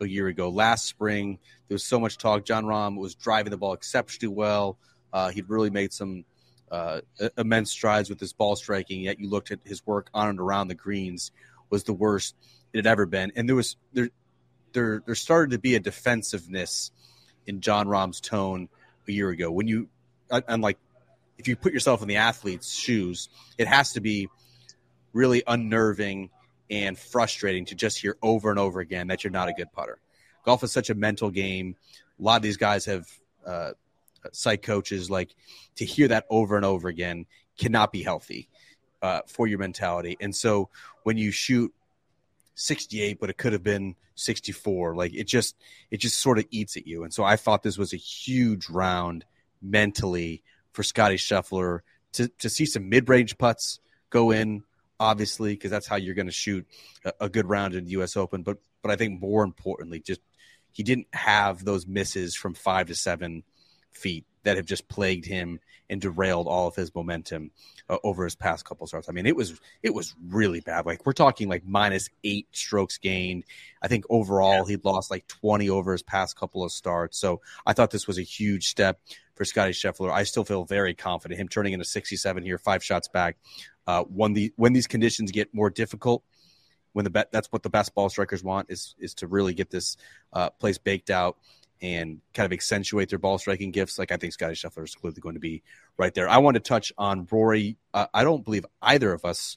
a 0.03 0.07
year 0.07 0.27
ago. 0.27 0.51
Last 0.51 0.85
spring, 0.85 1.39
there 1.69 1.75
was 1.75 1.85
so 1.85 1.99
much 1.99 2.19
talk. 2.19 2.45
Jon 2.45 2.65
Rahm 2.65 2.99
was 2.99 3.15
driving 3.15 3.51
the 3.51 3.57
ball 3.57 3.73
exceptionally 3.73 4.35
well. 4.35 4.79
Uh, 5.13 5.31
he'd 5.31 5.49
really 5.49 5.71
made 5.71 5.93
some 5.93 6.25
uh, 6.71 7.01
immense 7.37 7.71
strides 7.71 8.09
with 8.09 8.21
his 8.21 8.33
ball 8.33 8.57
striking. 8.57 9.01
Yet 9.01 9.19
you 9.19 9.29
looked 9.29 9.51
at 9.51 9.61
his 9.65 9.87
work 9.87 10.09
on 10.15 10.29
and 10.29 10.41
around 10.41 10.69
the 10.69 10.75
greens 10.75 11.33
was 11.69 11.85
the 11.85 11.93
worst 11.93 12.35
it 12.73 12.79
had 12.79 12.87
ever 12.87 13.07
been, 13.07 13.33
and 13.37 13.49
there 13.49 13.57
was 13.57 13.77
there 13.93 14.11
there 14.73 15.03
there 15.05 15.15
started 15.15 15.51
to 15.53 15.59
be 15.59 15.75
a 15.75 15.81
defensiveness 15.81 16.91
in 17.47 17.61
Jon 17.61 17.89
Rahm's 17.89 18.21
tone 18.21 18.69
a 19.09 19.13
year 19.13 19.31
ago. 19.31 19.51
When 19.51 19.67
you 19.67 19.89
unlike 20.31 20.79
if 21.39 21.49
you 21.49 21.57
put 21.57 21.73
yourself 21.73 22.03
in 22.03 22.09
the 22.09 22.17
athlete's 22.17 22.73
shoes, 22.73 23.29
it 23.59 23.67
has 23.67 23.95
to 23.95 24.01
be 24.01 24.29
really 25.13 25.43
unnerving 25.47 26.31
and 26.71 26.97
frustrating 26.99 27.65
to 27.67 27.75
just 27.75 27.99
hear 27.99 28.17
over 28.23 28.51
and 28.51 28.59
over 28.59 28.81
again 28.81 29.09
that 29.09 29.25
you're 29.25 29.33
not 29.33 29.49
a 29.49 29.53
good 29.53 29.73
putter. 29.73 29.99
Golf 30.45 30.63
is 30.63 30.71
such 30.71 30.91
a 30.91 30.95
mental 30.95 31.31
game. 31.31 31.77
A 32.19 32.23
lot 32.23 32.37
of 32.37 32.43
these 32.43 32.57
guys 32.57 32.85
have 32.85 33.09
uh, 33.45 33.73
psych 34.33 34.63
coaches. 34.63 35.11
Like 35.11 35.35
to 35.77 35.85
hear 35.85 36.09
that 36.09 36.27
over 36.31 36.57
and 36.57 36.65
over 36.65 36.89
again 36.89 37.27
cannot 37.59 37.93
be 37.93 38.03
healthy 38.03 38.49
uh, 39.03 39.21
for 39.27 39.47
your 39.47 39.59
mentality. 39.59 40.17
And 40.21 40.35
so 40.35 40.69
when 41.03 41.17
you 41.17 41.31
shoot 41.31 41.73
68, 42.55 43.19
but 43.21 43.31
it 43.31 43.39
could 43.39 43.53
have 43.53 43.63
been 43.63 43.97
64, 44.17 44.95
like 44.95 45.15
it 45.15 45.27
just 45.27 45.57
it 45.91 45.99
just 45.99 46.19
sort 46.19 46.39
of 46.39 46.47
eats 46.51 46.77
at 46.77 46.87
you. 46.87 47.05
And 47.05 47.13
so 47.13 47.25
I 47.25 47.37
thought 47.37 47.63
this 47.63 47.79
was 47.79 47.93
a 47.93 47.99
huge 47.99 48.69
round 48.69 49.25
mentally 49.63 50.43
for 50.73 50.83
Scotty 50.83 51.17
Scheffler 51.17 51.81
to 52.13 52.29
to 52.39 52.49
see 52.49 52.67
some 52.67 52.89
mid 52.89 53.09
range 53.09 53.39
putts 53.39 53.81
go 54.11 54.31
in, 54.31 54.63
obviously, 54.99 55.55
because 55.55 55.71
that's 55.71 55.87
how 55.87 55.97
you're 55.97 56.15
going 56.15 56.27
to 56.27 56.33
shoot 56.33 56.67
a, 57.05 57.13
a 57.23 57.29
good 57.29 57.49
round 57.49 57.75
in 57.75 57.85
the 57.85 57.93
U.S. 57.93 58.17
Open. 58.17 58.43
But 58.43 58.59
but 58.83 58.91
I 58.91 58.97
think 58.97 59.21
more 59.21 59.43
importantly, 59.43 60.01
just 60.01 60.21
he 60.73 60.83
didn't 60.83 61.09
have 61.13 61.65
those 61.65 61.87
misses 61.87 62.37
from 62.37 62.55
five 62.55 62.87
to 62.89 62.95
seven 62.95 63.43
feet 63.93 64.25
that 64.43 64.57
have 64.57 64.67
just 64.67 64.89
plagued 64.89 65.27
him 65.27 65.61
and 65.89 66.01
derailed 66.01 66.47
all 66.47 66.69
of 66.69 66.77
his 66.77 66.95
momentum 66.95 67.51
uh, 67.89 67.99
over 68.05 68.25
his 68.25 68.37
past 68.37 68.65
couple 68.65 68.87
starts. 68.87 69.09
I 69.09 69.13
mean, 69.13 69.27
it 69.27 69.37
was 69.37 69.61
it 69.83 69.93
was 69.93 70.15
really 70.29 70.61
bad. 70.61 70.87
Like 70.87 71.05
we're 71.05 71.13
talking 71.13 71.49
like 71.49 71.65
minus 71.67 72.09
eight 72.25 72.47
strokes 72.53 72.99
gained. 72.99 73.45
I 73.83 73.89
think 73.89 74.05
overall 74.09 74.65
he'd 74.65 74.85
lost 74.85 75.11
like 75.11 75.27
twenty 75.27 75.69
over 75.69 75.93
his 75.93 76.03
past 76.03 76.37
couple 76.37 76.65
of 76.65 76.73
starts. 76.73 77.19
So 77.19 77.41
I 77.67 77.73
thought 77.73 77.91
this 77.91 78.07
was 78.07 78.19
a 78.19 78.23
huge 78.23 78.69
step 78.69 79.01
for 79.35 79.45
Scotty 79.45 79.73
Scheffler. 79.73 80.13
I 80.13 80.23
still 80.23 80.45
feel 80.45 80.65
very 80.65 80.95
confident 80.95 81.41
him 81.41 81.49
turning 81.49 81.73
into 81.73 81.85
sixty 81.85 82.17
seven 82.17 82.45
here, 82.45 82.59
five 82.59 82.85
shots 82.85 83.09
back. 83.09 83.37
Uh, 83.87 84.05
when 84.05 84.33
the 84.33 84.53
when 84.57 84.73
these 84.73 84.87
conditions 84.87 85.33
get 85.33 85.53
more 85.53 85.71
difficult, 85.71 86.23
when 86.93 87.05
the 87.05 87.11
bet 87.11 87.33
that's 87.33 87.49
what 87.51 87.63
the 87.63 87.71
best 87.71 87.95
ball 87.95 88.09
strikers 88.09 88.45
want 88.45 88.71
is 88.71 88.95
is 88.99 89.15
to 89.15 89.27
really 89.27 89.55
get 89.55 89.71
this 89.71 89.97
uh, 90.33 90.51
place 90.51 90.79
baked 90.79 91.11
out 91.11 91.37
and 91.83 92.21
kind 92.35 92.47
of 92.47 92.53
accentuate 92.53 93.09
their 93.09 93.19
ball 93.19 93.39
striking 93.39 93.71
gifts. 93.71 93.99
Like 93.99 94.13
I 94.13 94.17
think 94.17 94.33
Scotty 94.33 94.55
Scheffler 94.55 94.85
is 94.85 94.95
clearly 94.95 95.21
going 95.21 95.35
to 95.35 95.41
be 95.41 95.63
right 95.97 96.13
there. 96.13 96.29
I 96.29 96.39
want 96.39 96.55
to 96.55 96.61
touch 96.61 96.93
on 96.99 97.27
Rory. 97.31 97.77
Uh, 97.95 98.07
I 98.13 98.25
don't 98.25 98.45
believe 98.45 98.67
either 98.83 99.13
of 99.13 99.25
us 99.25 99.57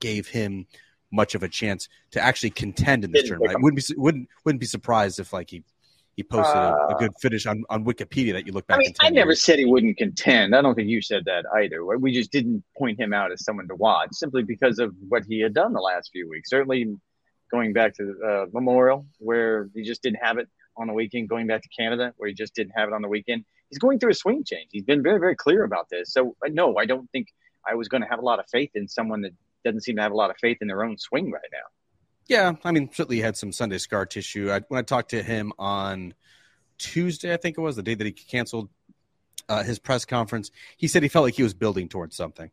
gave 0.00 0.28
him 0.28 0.66
much 1.10 1.34
of 1.34 1.42
a 1.42 1.48
chance 1.48 1.88
to 2.12 2.20
actually 2.20 2.50
contend 2.50 3.04
in 3.04 3.12
this 3.12 3.22
Didn't 3.22 3.38
tournament. 3.38 3.56
I 3.56 3.62
wouldn't 3.62 3.86
be 3.86 3.94
wouldn't 3.96 4.28
wouldn't 4.44 4.60
be 4.60 4.66
surprised 4.66 5.18
if 5.18 5.32
like 5.32 5.50
he 5.50 5.62
he 6.16 6.22
posted 6.22 6.56
a, 6.56 6.74
a 6.90 6.96
good 6.98 7.12
finish 7.20 7.46
on, 7.46 7.64
on 7.70 7.84
Wikipedia 7.84 8.34
that 8.34 8.46
you 8.46 8.52
look 8.52 8.66
back. 8.66 8.78
Uh, 8.78 8.80
I 8.80 8.84
mean, 8.84 8.94
I 9.00 9.10
never 9.10 9.30
years. 9.30 9.42
said 9.42 9.58
he 9.58 9.64
wouldn't 9.64 9.96
contend. 9.96 10.54
I 10.54 10.60
don't 10.60 10.74
think 10.74 10.88
you 10.88 11.00
said 11.00 11.24
that 11.24 11.46
either. 11.56 11.84
We 11.84 12.12
just 12.12 12.30
didn't 12.30 12.62
point 12.76 13.00
him 13.00 13.14
out 13.14 13.32
as 13.32 13.44
someone 13.44 13.66
to 13.68 13.74
watch 13.74 14.10
simply 14.12 14.42
because 14.42 14.78
of 14.78 14.94
what 15.08 15.24
he 15.26 15.40
had 15.40 15.54
done 15.54 15.72
the 15.72 15.80
last 15.80 16.10
few 16.12 16.28
weeks. 16.28 16.50
Certainly 16.50 16.94
going 17.50 17.72
back 17.72 17.94
to 17.96 18.14
uh, 18.26 18.46
Memorial, 18.52 19.06
where 19.18 19.70
he 19.74 19.82
just 19.82 20.02
didn't 20.02 20.20
have 20.22 20.38
it 20.38 20.48
on 20.76 20.86
the 20.86 20.92
weekend, 20.92 21.28
going 21.28 21.46
back 21.46 21.62
to 21.62 21.68
Canada, 21.68 22.12
where 22.16 22.28
he 22.28 22.34
just 22.34 22.54
didn't 22.54 22.72
have 22.76 22.88
it 22.88 22.94
on 22.94 23.02
the 23.02 23.08
weekend. 23.08 23.44
He's 23.68 23.78
going 23.78 23.98
through 23.98 24.10
a 24.10 24.14
swing 24.14 24.44
change. 24.44 24.68
He's 24.70 24.84
been 24.84 25.02
very, 25.02 25.18
very 25.18 25.36
clear 25.36 25.64
about 25.64 25.88
this. 25.90 26.12
So, 26.12 26.36
uh, 26.44 26.50
no, 26.50 26.76
I 26.76 26.84
don't 26.84 27.10
think 27.10 27.28
I 27.66 27.74
was 27.74 27.88
going 27.88 28.02
to 28.02 28.08
have 28.08 28.18
a 28.18 28.24
lot 28.24 28.38
of 28.38 28.46
faith 28.50 28.70
in 28.74 28.88
someone 28.88 29.22
that 29.22 29.32
doesn't 29.64 29.82
seem 29.82 29.96
to 29.96 30.02
have 30.02 30.12
a 30.12 30.16
lot 30.16 30.30
of 30.30 30.36
faith 30.40 30.58
in 30.60 30.68
their 30.68 30.84
own 30.84 30.98
swing 30.98 31.30
right 31.30 31.42
now. 31.52 31.58
Yeah, 32.28 32.52
I 32.64 32.72
mean, 32.72 32.90
certainly 32.92 33.20
had 33.20 33.36
some 33.36 33.52
Sunday 33.52 33.78
scar 33.78 34.06
tissue. 34.06 34.50
I, 34.50 34.60
when 34.68 34.78
I 34.78 34.82
talked 34.82 35.10
to 35.10 35.22
him 35.22 35.52
on 35.58 36.14
Tuesday, 36.78 37.32
I 37.32 37.36
think 37.36 37.58
it 37.58 37.60
was 37.60 37.76
the 37.76 37.82
day 37.82 37.94
that 37.94 38.06
he 38.06 38.12
canceled 38.12 38.68
uh, 39.48 39.62
his 39.62 39.78
press 39.78 40.04
conference, 40.04 40.50
he 40.76 40.88
said 40.88 41.02
he 41.02 41.08
felt 41.08 41.24
like 41.24 41.34
he 41.34 41.42
was 41.42 41.54
building 41.54 41.88
towards 41.88 42.16
something, 42.16 42.50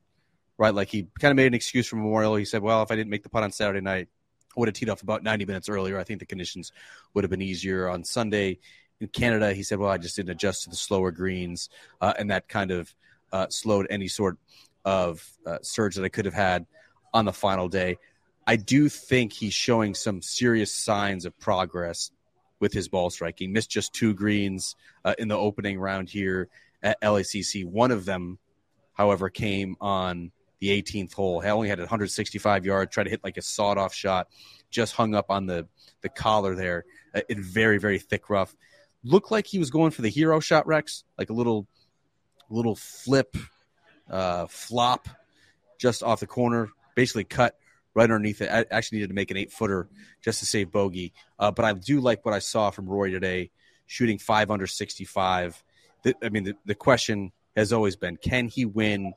right? 0.57 0.73
Like 0.73 0.89
he 0.89 1.07
kind 1.19 1.31
of 1.31 1.35
made 1.35 1.47
an 1.47 1.53
excuse 1.53 1.87
for 1.87 1.95
Memorial. 1.95 2.35
He 2.35 2.45
said, 2.45 2.61
"Well, 2.61 2.83
if 2.83 2.91
I 2.91 2.95
didn't 2.95 3.09
make 3.09 3.23
the 3.23 3.29
putt 3.29 3.43
on 3.43 3.51
Saturday 3.51 3.81
night, 3.81 4.09
would 4.55 4.67
have 4.67 4.75
teed 4.75 4.89
off 4.89 5.01
about 5.01 5.23
90 5.23 5.45
minutes 5.45 5.69
earlier. 5.69 5.97
I 5.97 6.03
think 6.03 6.19
the 6.19 6.25
conditions 6.25 6.71
would 7.13 7.23
have 7.23 7.31
been 7.31 7.41
easier 7.41 7.89
on 7.89 8.03
Sunday." 8.03 8.59
In 8.99 9.07
Canada, 9.07 9.53
he 9.53 9.63
said, 9.63 9.79
"Well, 9.79 9.89
I 9.89 9.97
just 9.97 10.15
didn't 10.15 10.31
adjust 10.31 10.63
to 10.63 10.69
the 10.69 10.75
slower 10.75 11.11
greens, 11.11 11.69
uh, 12.01 12.13
and 12.17 12.29
that 12.31 12.47
kind 12.47 12.71
of 12.71 12.93
uh, 13.31 13.47
slowed 13.49 13.87
any 13.89 14.07
sort 14.07 14.37
of 14.85 15.25
uh, 15.45 15.59
surge 15.61 15.95
that 15.95 16.03
I 16.03 16.09
could 16.09 16.25
have 16.25 16.33
had 16.33 16.65
on 17.13 17.25
the 17.25 17.33
final 17.33 17.69
day." 17.69 17.97
I 18.45 18.55
do 18.55 18.89
think 18.89 19.31
he's 19.31 19.53
showing 19.53 19.93
some 19.93 20.21
serious 20.21 20.73
signs 20.73 21.25
of 21.25 21.37
progress 21.39 22.11
with 22.59 22.73
his 22.73 22.89
ball 22.89 23.09
striking. 23.09 23.53
Missed 23.53 23.69
just 23.69 23.93
two 23.93 24.13
greens 24.13 24.75
uh, 25.05 25.13
in 25.19 25.27
the 25.27 25.37
opening 25.37 25.79
round 25.79 26.09
here 26.09 26.49
at 26.81 26.99
LACC. 27.01 27.63
One 27.63 27.91
of 27.91 28.05
them 28.05 28.39
however, 28.99 29.29
came 29.29 29.77
on 29.79 30.29
the 30.59 30.69
18th 30.81 31.13
hole. 31.13 31.39
He 31.39 31.49
only 31.49 31.69
had 31.69 31.79
165 31.79 32.65
yards, 32.65 32.93
tried 32.93 33.05
to 33.05 33.09
hit 33.09 33.23
like 33.23 33.37
a 33.37 33.41
sawed 33.41 33.77
off 33.77 33.93
shot, 33.93 34.27
just 34.69 34.93
hung 34.93 35.15
up 35.15 35.27
on 35.29 35.45
the, 35.45 35.67
the 36.01 36.09
collar 36.09 36.55
there 36.55 36.85
uh, 37.15 37.21
in 37.29 37.41
very, 37.41 37.77
very 37.77 37.99
thick 37.99 38.29
rough. 38.29 38.55
Looked 39.03 39.31
like 39.31 39.47
he 39.47 39.59
was 39.59 39.69
going 39.69 39.91
for 39.91 40.01
the 40.01 40.09
hero 40.09 40.39
shot, 40.39 40.67
Rex, 40.67 41.03
like 41.17 41.29
a 41.29 41.33
little 41.33 41.67
little 42.49 42.75
flip, 42.75 43.37
uh, 44.09 44.47
flop 44.47 45.07
just 45.77 46.03
off 46.03 46.19
the 46.19 46.27
corner, 46.27 46.69
basically 46.95 47.23
cut 47.23 47.55
right 47.93 48.03
underneath 48.03 48.41
it. 48.41 48.49
I 48.49 48.65
actually 48.71 48.97
needed 48.97 49.09
to 49.09 49.13
make 49.13 49.31
an 49.31 49.37
eight 49.37 49.51
footer 49.51 49.87
just 50.21 50.39
to 50.39 50.45
save 50.45 50.71
bogey. 50.71 51.13
Uh, 51.37 51.51
but 51.51 51.65
I 51.65 51.73
do 51.73 52.01
like 52.01 52.25
what 52.25 52.33
I 52.33 52.39
saw 52.39 52.69
from 52.71 52.87
Rory 52.87 53.11
today, 53.11 53.51
shooting 53.85 54.17
five 54.17 54.51
under 54.51 54.67
65. 54.67 55.63
The, 56.03 56.15
I 56.23 56.29
mean, 56.29 56.43
the, 56.43 56.55
the 56.65 56.75
question 56.75 57.31
has 57.55 57.73
always 57.73 57.95
been 57.95 58.17
can 58.17 58.47
he 58.47 58.65
win 58.65 59.13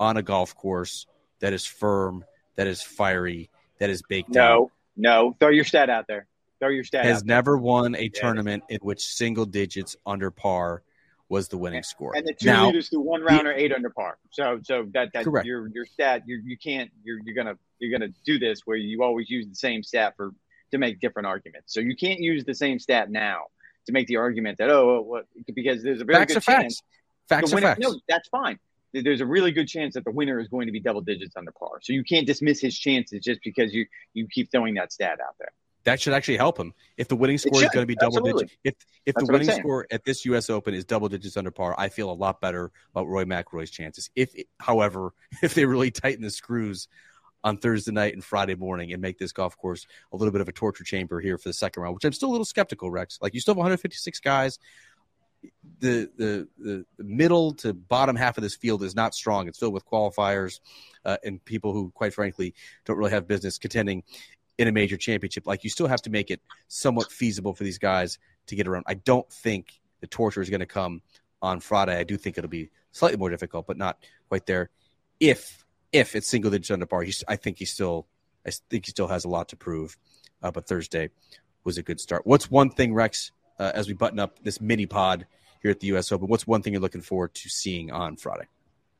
on 0.00 0.16
a 0.16 0.22
golf 0.22 0.54
course 0.54 1.06
that 1.40 1.52
is 1.52 1.64
firm, 1.64 2.24
that 2.56 2.66
is 2.66 2.82
fiery, 2.82 3.50
that 3.78 3.90
is 3.90 4.02
baked 4.08 4.30
No, 4.30 4.70
no. 4.96 5.36
Throw 5.38 5.50
your 5.50 5.64
stat 5.64 5.90
out 5.90 6.06
there. 6.08 6.26
Throw 6.58 6.70
your 6.70 6.84
stat 6.84 7.04
Has 7.04 7.24
never 7.24 7.56
won 7.56 7.94
a 7.94 8.08
tournament 8.08 8.64
in 8.68 8.78
which 8.82 9.06
single 9.06 9.46
digits 9.46 9.96
under 10.04 10.30
par 10.30 10.82
was 11.28 11.48
the 11.48 11.58
winning 11.58 11.82
score. 11.82 12.16
And 12.16 12.26
the 12.26 12.34
two 12.34 12.46
now, 12.46 12.66
leaders 12.66 12.88
through 12.88 13.00
one 13.00 13.22
round 13.22 13.46
are 13.46 13.52
eight 13.52 13.72
under 13.72 13.90
par. 13.90 14.18
So 14.30 14.60
so 14.62 14.88
that 14.94 15.12
that 15.12 15.24
Correct. 15.24 15.46
your 15.46 15.68
your 15.68 15.84
stat 15.84 16.22
you 16.26 16.40
you 16.44 16.56
can't 16.56 16.90
you're 17.04 17.20
you're 17.24 17.34
gonna 17.34 17.56
you're 17.78 17.96
gonna 17.96 18.12
do 18.24 18.38
this 18.38 18.62
where 18.64 18.76
you 18.76 19.02
always 19.02 19.28
use 19.28 19.46
the 19.46 19.54
same 19.54 19.82
stat 19.82 20.14
for 20.16 20.32
to 20.70 20.78
make 20.78 21.00
different 21.00 21.26
arguments. 21.26 21.74
So 21.74 21.80
you 21.80 21.94
can't 21.96 22.20
use 22.20 22.44
the 22.44 22.54
same 22.54 22.78
stat 22.78 23.10
now 23.10 23.44
to 23.86 23.92
make 23.92 24.06
the 24.06 24.16
argument 24.16 24.58
that 24.58 24.70
oh 24.70 25.02
what 25.02 25.26
because 25.54 25.82
there's 25.82 26.00
a 26.00 26.04
very 26.04 26.18
facts 26.18 26.34
good 26.34 26.42
chance 26.42 26.82
facts. 27.28 27.50
Facts 27.50 27.52
facts. 27.52 27.80
No, 27.80 27.94
that's 28.08 28.28
fine. 28.28 28.58
There's 28.92 29.20
a 29.20 29.26
really 29.26 29.52
good 29.52 29.68
chance 29.68 29.94
that 29.94 30.04
the 30.04 30.10
winner 30.10 30.40
is 30.40 30.48
going 30.48 30.66
to 30.66 30.72
be 30.72 30.80
double 30.80 31.00
digits 31.00 31.36
under 31.36 31.52
par. 31.52 31.80
So 31.82 31.92
you 31.92 32.04
can't 32.04 32.26
dismiss 32.26 32.60
his 32.60 32.78
chances 32.78 33.20
just 33.22 33.40
because 33.44 33.72
you 33.72 33.86
you 34.14 34.26
keep 34.30 34.50
throwing 34.50 34.74
that 34.74 34.92
stat 34.92 35.18
out 35.20 35.34
there. 35.38 35.52
that 35.84 36.00
should 36.00 36.12
actually 36.12 36.36
help 36.36 36.58
him. 36.58 36.72
If 36.96 37.08
the 37.08 37.16
winning 37.16 37.38
score 37.38 37.62
is 37.62 37.70
going 37.70 37.82
to 37.82 37.86
be 37.86 37.94
double 37.94 38.18
absolutely. 38.18 38.44
digits, 38.44 38.58
if 38.64 38.74
if 39.06 39.14
That's 39.14 39.26
the 39.26 39.32
winning 39.32 39.50
score 39.50 39.86
at 39.90 40.04
this 40.04 40.24
U.S. 40.26 40.50
Open 40.50 40.74
is 40.74 40.84
double 40.84 41.08
digits 41.08 41.36
under 41.36 41.50
par, 41.50 41.74
I 41.78 41.88
feel 41.88 42.10
a 42.10 42.12
lot 42.12 42.40
better 42.40 42.70
about 42.92 43.08
Roy 43.08 43.24
McIlroy's 43.24 43.70
chances. 43.70 44.10
If, 44.16 44.32
however, 44.58 45.12
if 45.42 45.54
they 45.54 45.64
really 45.64 45.90
tighten 45.90 46.22
the 46.22 46.30
screws 46.30 46.88
on 47.44 47.56
Thursday 47.56 47.92
night 47.92 48.14
and 48.14 48.24
Friday 48.24 48.54
morning 48.54 48.92
and 48.92 49.00
make 49.00 49.18
this 49.18 49.32
golf 49.32 49.56
course 49.56 49.86
a 50.12 50.16
little 50.16 50.32
bit 50.32 50.40
of 50.40 50.48
a 50.48 50.52
torture 50.52 50.84
chamber 50.84 51.20
here 51.20 51.38
for 51.38 51.48
the 51.48 51.52
second 51.52 51.82
round, 51.82 51.94
which 51.94 52.04
I'm 52.04 52.12
still 52.12 52.30
a 52.30 52.32
little 52.32 52.44
skeptical, 52.44 52.90
Rex. 52.90 53.18
Like 53.22 53.34
you 53.34 53.40
still 53.40 53.52
have 53.52 53.58
156 53.58 54.20
guys. 54.20 54.58
The, 55.80 56.10
the 56.16 56.48
the 56.58 56.84
middle 56.98 57.54
to 57.54 57.72
bottom 57.72 58.16
half 58.16 58.36
of 58.36 58.42
this 58.42 58.56
field 58.56 58.82
is 58.82 58.96
not 58.96 59.14
strong. 59.14 59.46
It's 59.46 59.58
filled 59.58 59.74
with 59.74 59.86
qualifiers 59.86 60.60
uh, 61.04 61.18
and 61.24 61.44
people 61.44 61.72
who, 61.72 61.90
quite 61.94 62.12
frankly, 62.12 62.54
don't 62.84 62.96
really 62.96 63.12
have 63.12 63.28
business 63.28 63.58
contending 63.58 64.02
in 64.58 64.66
a 64.66 64.72
major 64.72 64.96
championship. 64.96 65.46
Like 65.46 65.62
you 65.62 65.70
still 65.70 65.86
have 65.86 66.02
to 66.02 66.10
make 66.10 66.30
it 66.30 66.40
somewhat 66.66 67.12
feasible 67.12 67.54
for 67.54 67.62
these 67.62 67.78
guys 67.78 68.18
to 68.46 68.56
get 68.56 68.66
around. 68.66 68.84
I 68.88 68.94
don't 68.94 69.30
think 69.30 69.80
the 70.00 70.08
torture 70.08 70.42
is 70.42 70.50
going 70.50 70.60
to 70.60 70.66
come 70.66 71.02
on 71.40 71.60
Friday. 71.60 71.96
I 71.96 72.04
do 72.04 72.16
think 72.16 72.36
it'll 72.36 72.50
be 72.50 72.70
slightly 72.90 73.18
more 73.18 73.30
difficult, 73.30 73.66
but 73.66 73.76
not 73.76 73.98
quite 74.28 74.46
there. 74.46 74.70
If 75.20 75.64
if 75.92 76.14
it's 76.14 76.26
single 76.26 76.50
digits 76.50 76.70
under 76.70 76.86
par, 76.86 77.02
he's, 77.02 77.24
I 77.28 77.36
think 77.36 77.58
he 77.58 77.64
still 77.64 78.06
I 78.46 78.50
think 78.70 78.86
he 78.86 78.90
still 78.90 79.08
has 79.08 79.24
a 79.24 79.28
lot 79.28 79.48
to 79.50 79.56
prove. 79.56 79.96
Uh, 80.42 80.50
but 80.50 80.66
Thursday 80.66 81.10
was 81.64 81.78
a 81.78 81.82
good 81.82 82.00
start. 82.00 82.26
What's 82.26 82.50
one 82.50 82.70
thing, 82.70 82.94
Rex, 82.94 83.32
uh, 83.58 83.72
as 83.74 83.88
we 83.88 83.94
button 83.94 84.18
up 84.18 84.42
this 84.42 84.60
mini 84.60 84.86
pod 84.86 85.26
here 85.62 85.70
at 85.70 85.80
the 85.80 85.88
U.S. 85.88 86.12
Open? 86.12 86.28
What's 86.28 86.46
one 86.46 86.62
thing 86.62 86.72
you're 86.72 86.82
looking 86.82 87.00
forward 87.00 87.34
to 87.34 87.48
seeing 87.48 87.90
on 87.90 88.16
Friday? 88.16 88.46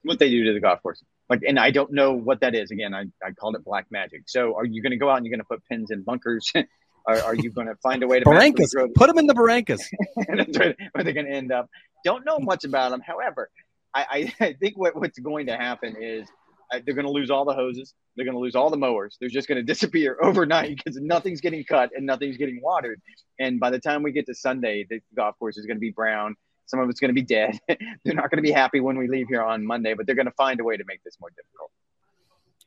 What 0.03 0.19
they 0.19 0.31
do 0.31 0.45
to 0.45 0.53
the 0.53 0.61
golf 0.61 0.83
course. 0.83 1.03
Like, 1.29 1.43
and 1.47 1.59
I 1.59 1.71
don't 1.71 1.93
know 1.93 2.13
what 2.13 2.41
that 2.41 2.55
is. 2.55 2.71
Again, 2.71 2.95
I, 2.95 3.05
I 3.23 3.33
called 3.33 3.55
it 3.55 3.65
black 3.65 3.87
magic. 3.91 4.23
So, 4.27 4.57
are 4.57 4.65
you 4.65 4.83
going 4.83 4.93
to 4.93 4.97
go 4.97 5.11
out 5.11 5.17
and 5.17 5.27
you're 5.27 5.37
going 5.37 5.41
to 5.41 5.49
put 5.49 5.63
pins 5.69 5.91
in 5.91 6.03
bunkers? 6.03 6.51
are, 7.09 7.21
are 7.23 7.35
you 7.35 7.51
going 7.51 7.67
to 7.67 7.75
find 7.77 8.03
a 8.03 8.07
way 8.07 8.21
to 8.21 8.25
Barrancas, 8.25 8.75
put 8.95 9.09
them 9.09 9.19
in 9.19 9.27
the 9.27 9.35
Barrancas. 9.35 9.81
that's 10.29 10.59
where, 10.59 10.75
where 10.93 11.05
they're 11.05 11.15
going 11.15 11.27
to 11.27 11.33
end 11.33 11.51
up. 11.51 11.69
Don't 12.05 12.25
know 12.25 12.39
much 12.39 12.65
about 12.65 12.91
them. 12.91 13.01
However, 13.01 13.51
I, 13.95 14.33
I, 14.41 14.45
I 14.47 14.53
think 14.53 14.77
what, 14.77 14.95
what's 14.95 15.19
going 15.19 15.47
to 15.47 15.57
happen 15.57 15.97
is 16.01 16.29
they're 16.71 16.95
going 16.95 17.07
to 17.07 17.13
lose 17.13 17.31
all 17.31 17.45
the 17.45 17.55
hoses. 17.55 17.95
They're 18.17 18.25
going 18.25 18.35
to 18.35 18.41
lose 18.41 18.55
all 18.55 18.71
the 18.71 18.77
mowers. 18.77 19.17
They're 19.21 19.29
just 19.29 19.49
going 19.49 19.57
to 19.61 19.63
disappear 19.63 20.19
overnight 20.23 20.77
because 20.77 20.97
nothing's 21.01 21.41
getting 21.41 21.65
cut 21.65 21.91
and 21.95 22.07
nothing's 22.07 22.37
getting 22.37 22.61
watered. 22.63 23.01
And 23.39 23.61
by 23.61 23.71
the 23.71 23.79
time 23.79 24.03
we 24.03 24.13
get 24.13 24.27
to 24.27 24.35
Sunday, 24.35 24.87
the 24.89 25.01
golf 25.17 25.39
course 25.39 25.57
is 25.57 25.67
going 25.67 25.77
to 25.77 25.81
be 25.81 25.91
brown. 25.91 26.35
Some 26.67 26.81
of 26.81 26.91
it's 26.91 27.01
going 27.01 27.09
to 27.09 27.15
be 27.15 27.23
dead. 27.23 27.59
they're 27.69 28.15
not 28.15 28.31
going 28.31 28.37
to 28.37 28.43
be 28.43 28.51
happy 28.51 28.81
when 28.81 28.99
we 28.99 29.09
leave 29.09 29.29
here 29.29 29.43
on 29.43 29.65
Monday, 29.65 29.95
but 29.95 30.07
they're 30.07 30.15
going 30.15 30.27
to 30.27 30.33
find 30.33 30.61
a 30.61 30.65
way 30.65 30.77
to 30.77 30.85
make 30.87 31.03
this 31.03 31.17
more 31.21 31.31
difficult. 31.31 31.71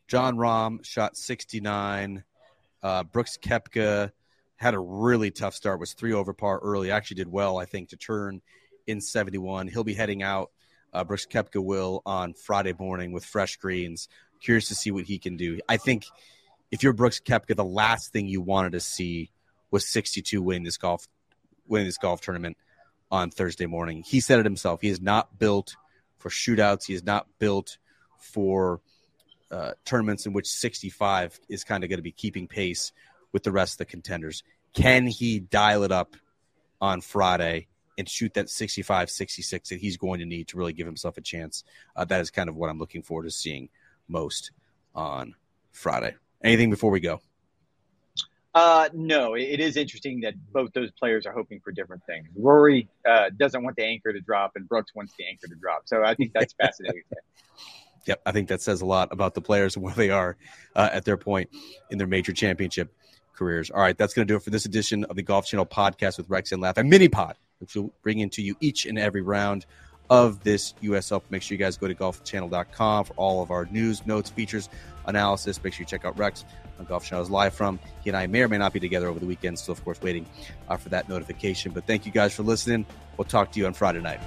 Jon 0.07 0.35
Rahm 0.35 0.83
shot 0.83 1.15
69. 1.15 2.23
Uh, 2.81 3.03
Brooks 3.03 3.37
Koepka 3.41 4.11
had 4.55 4.73
a 4.73 4.79
really 4.79 5.31
tough 5.31 5.53
start, 5.53 5.79
was 5.79 5.93
three 5.93 6.13
over 6.13 6.33
par 6.33 6.59
early. 6.59 6.91
Actually 6.91 7.15
did 7.15 7.31
well, 7.31 7.57
I 7.57 7.65
think, 7.65 7.89
to 7.89 7.95
turn 7.95 8.41
in 8.87 9.01
71. 9.01 9.67
He'll 9.67 9.83
be 9.83 9.93
heading 9.93 10.23
out. 10.23 10.51
Uh, 10.93 11.03
Brooks 11.03 11.25
Koepka 11.25 11.63
will 11.63 12.01
on 12.05 12.33
Friday 12.33 12.73
morning 12.77 13.11
with 13.11 13.25
fresh 13.25 13.57
greens. 13.57 14.07
Curious 14.41 14.67
to 14.67 14.75
see 14.75 14.91
what 14.91 15.05
he 15.05 15.19
can 15.19 15.37
do. 15.37 15.59
I 15.69 15.77
think 15.77 16.05
if 16.71 16.83
you're 16.83 16.93
Brooks 16.93 17.19
Koepka, 17.19 17.55
the 17.55 17.63
last 17.63 18.11
thing 18.11 18.27
you 18.27 18.41
wanted 18.41 18.73
to 18.73 18.79
see 18.79 19.31
was 19.69 19.87
62 19.87 20.41
winning 20.41 20.63
this 20.63 20.77
golf 20.77 21.07
winning 21.67 21.87
this 21.87 21.97
golf 21.97 22.21
tournament 22.21 22.57
on 23.11 23.29
Thursday 23.29 23.65
morning. 23.65 24.03
He 24.05 24.19
said 24.19 24.39
it 24.39 24.45
himself. 24.45 24.81
He 24.81 24.89
is 24.89 25.01
not 25.01 25.37
built 25.37 25.75
for 26.17 26.29
shootouts. 26.29 26.85
He 26.85 26.93
is 26.93 27.03
not 27.03 27.27
built 27.39 27.77
for 28.17 28.81
uh, 29.49 29.71
tournaments 29.85 30.25
in 30.25 30.33
which 30.33 30.47
65 30.47 31.39
is 31.49 31.63
kind 31.63 31.83
of 31.83 31.89
going 31.89 31.99
to 31.99 32.03
be 32.03 32.11
keeping 32.11 32.47
pace 32.47 32.91
with 33.31 33.43
the 33.43 33.51
rest 33.51 33.73
of 33.73 33.77
the 33.79 33.85
contenders. 33.85 34.43
Can 34.73 35.07
he 35.07 35.39
dial 35.39 35.83
it 35.83 35.91
up 35.91 36.15
on 36.79 37.01
Friday 37.01 37.67
and 38.01 38.09
shoot 38.09 38.33
that 38.33 38.49
65 38.49 39.11
66 39.11 39.69
that 39.69 39.79
he's 39.79 39.95
going 39.95 40.19
to 40.19 40.25
need 40.25 40.47
to 40.47 40.57
really 40.57 40.73
give 40.73 40.87
himself 40.87 41.17
a 41.17 41.21
chance? 41.21 41.63
Uh, 41.95 42.03
that 42.05 42.19
is 42.19 42.31
kind 42.31 42.49
of 42.49 42.55
what 42.55 42.69
I'm 42.69 42.79
looking 42.79 43.03
forward 43.03 43.25
to 43.25 43.31
seeing 43.31 43.69
most 44.07 44.51
on 44.95 45.35
Friday. 45.71 46.15
Anything 46.43 46.71
before 46.71 46.89
we 46.89 46.99
go? 46.99 47.21
Uh, 48.53 48.89
no, 48.93 49.35
it, 49.35 49.59
is 49.61 49.77
interesting 49.77 50.21
that 50.21 50.33
both 50.51 50.73
those 50.73 50.91
players 50.91 51.25
are 51.25 51.31
hoping 51.31 51.61
for 51.63 51.71
different 51.71 52.03
things. 52.05 52.27
Rory 52.35 52.89
uh, 53.07 53.29
doesn't 53.37 53.63
want 53.63 53.77
the 53.77 53.85
anchor 53.85 54.11
to 54.11 54.19
drop, 54.19 54.53
and 54.55 54.67
Brooks 54.67 54.93
wants 54.93 55.13
the 55.17 55.25
anchor 55.25 55.47
to 55.47 55.55
drop. 55.55 55.83
So 55.85 56.03
I 56.03 56.15
think 56.15 56.33
that's 56.33 56.53
fascinating. 56.61 57.03
Yep, 58.07 58.21
I 58.25 58.31
think 58.31 58.49
that 58.49 58.61
says 58.61 58.81
a 58.81 58.85
lot 58.85 59.09
about 59.11 59.35
the 59.35 59.41
players 59.41 59.75
and 59.75 59.85
where 59.85 59.93
they 59.93 60.09
are 60.09 60.35
uh, 60.75 60.89
at 60.91 61.05
their 61.05 61.17
point 61.17 61.49
in 61.91 61.99
their 61.99 62.07
major 62.07 62.33
championship 62.33 62.93
careers. 63.35 63.69
All 63.69 63.79
right, 63.79 63.97
that's 63.97 64.13
going 64.13 64.27
to 64.27 64.31
do 64.31 64.35
it 64.35 64.43
for 64.43 64.49
this 64.49 64.65
edition 64.65 65.05
of 65.05 65.15
the 65.15 65.23
Golf 65.23 65.45
Channel 65.45 65.65
podcast 65.65 66.17
with 66.17 66.29
Rex 66.29 66.51
and 66.51 66.61
Lav, 66.61 66.77
a 66.77 66.83
mini 66.83 67.07
pod, 67.07 67.37
which 67.61 67.75
will 67.75 67.93
bring 68.03 68.19
into 68.19 68.41
you 68.41 68.55
each 68.59 68.85
and 68.85 68.99
every 68.99 69.21
round 69.21 69.65
of 70.09 70.43
this 70.43 70.73
US 70.81 71.11
Open. 71.11 71.27
Make 71.29 71.41
sure 71.41 71.55
you 71.55 71.59
guys 71.59 71.77
go 71.77 71.87
to 71.87 71.95
golfchannel.com 71.95 73.05
for 73.05 73.13
all 73.13 73.41
of 73.41 73.49
our 73.49 73.65
news, 73.67 74.05
notes, 74.05 74.29
features, 74.29 74.67
analysis. 75.05 75.63
Make 75.63 75.73
sure 75.73 75.83
you 75.83 75.87
check 75.87 76.03
out 76.03 76.17
Rex 76.19 76.43
on 76.77 76.85
Golf 76.85 77.05
Channel's 77.05 77.29
live 77.29 77.53
from. 77.53 77.79
He 78.03 78.09
and 78.09 78.17
I 78.17 78.27
may 78.27 78.41
or 78.41 78.49
may 78.49 78.57
not 78.57 78.73
be 78.73 78.79
together 78.79 79.07
over 79.07 79.19
the 79.19 79.25
weekend, 79.25 79.57
so 79.57 79.71
of 79.71 79.83
course, 79.85 80.01
waiting 80.01 80.25
uh, 80.67 80.75
for 80.75 80.89
that 80.89 81.07
notification. 81.07 81.71
But 81.71 81.87
thank 81.87 82.05
you 82.05 82.11
guys 82.11 82.33
for 82.33 82.43
listening. 82.43 82.85
We'll 83.17 83.25
talk 83.25 83.53
to 83.53 83.59
you 83.59 83.67
on 83.67 83.73
Friday 83.73 84.01
night. 84.01 84.19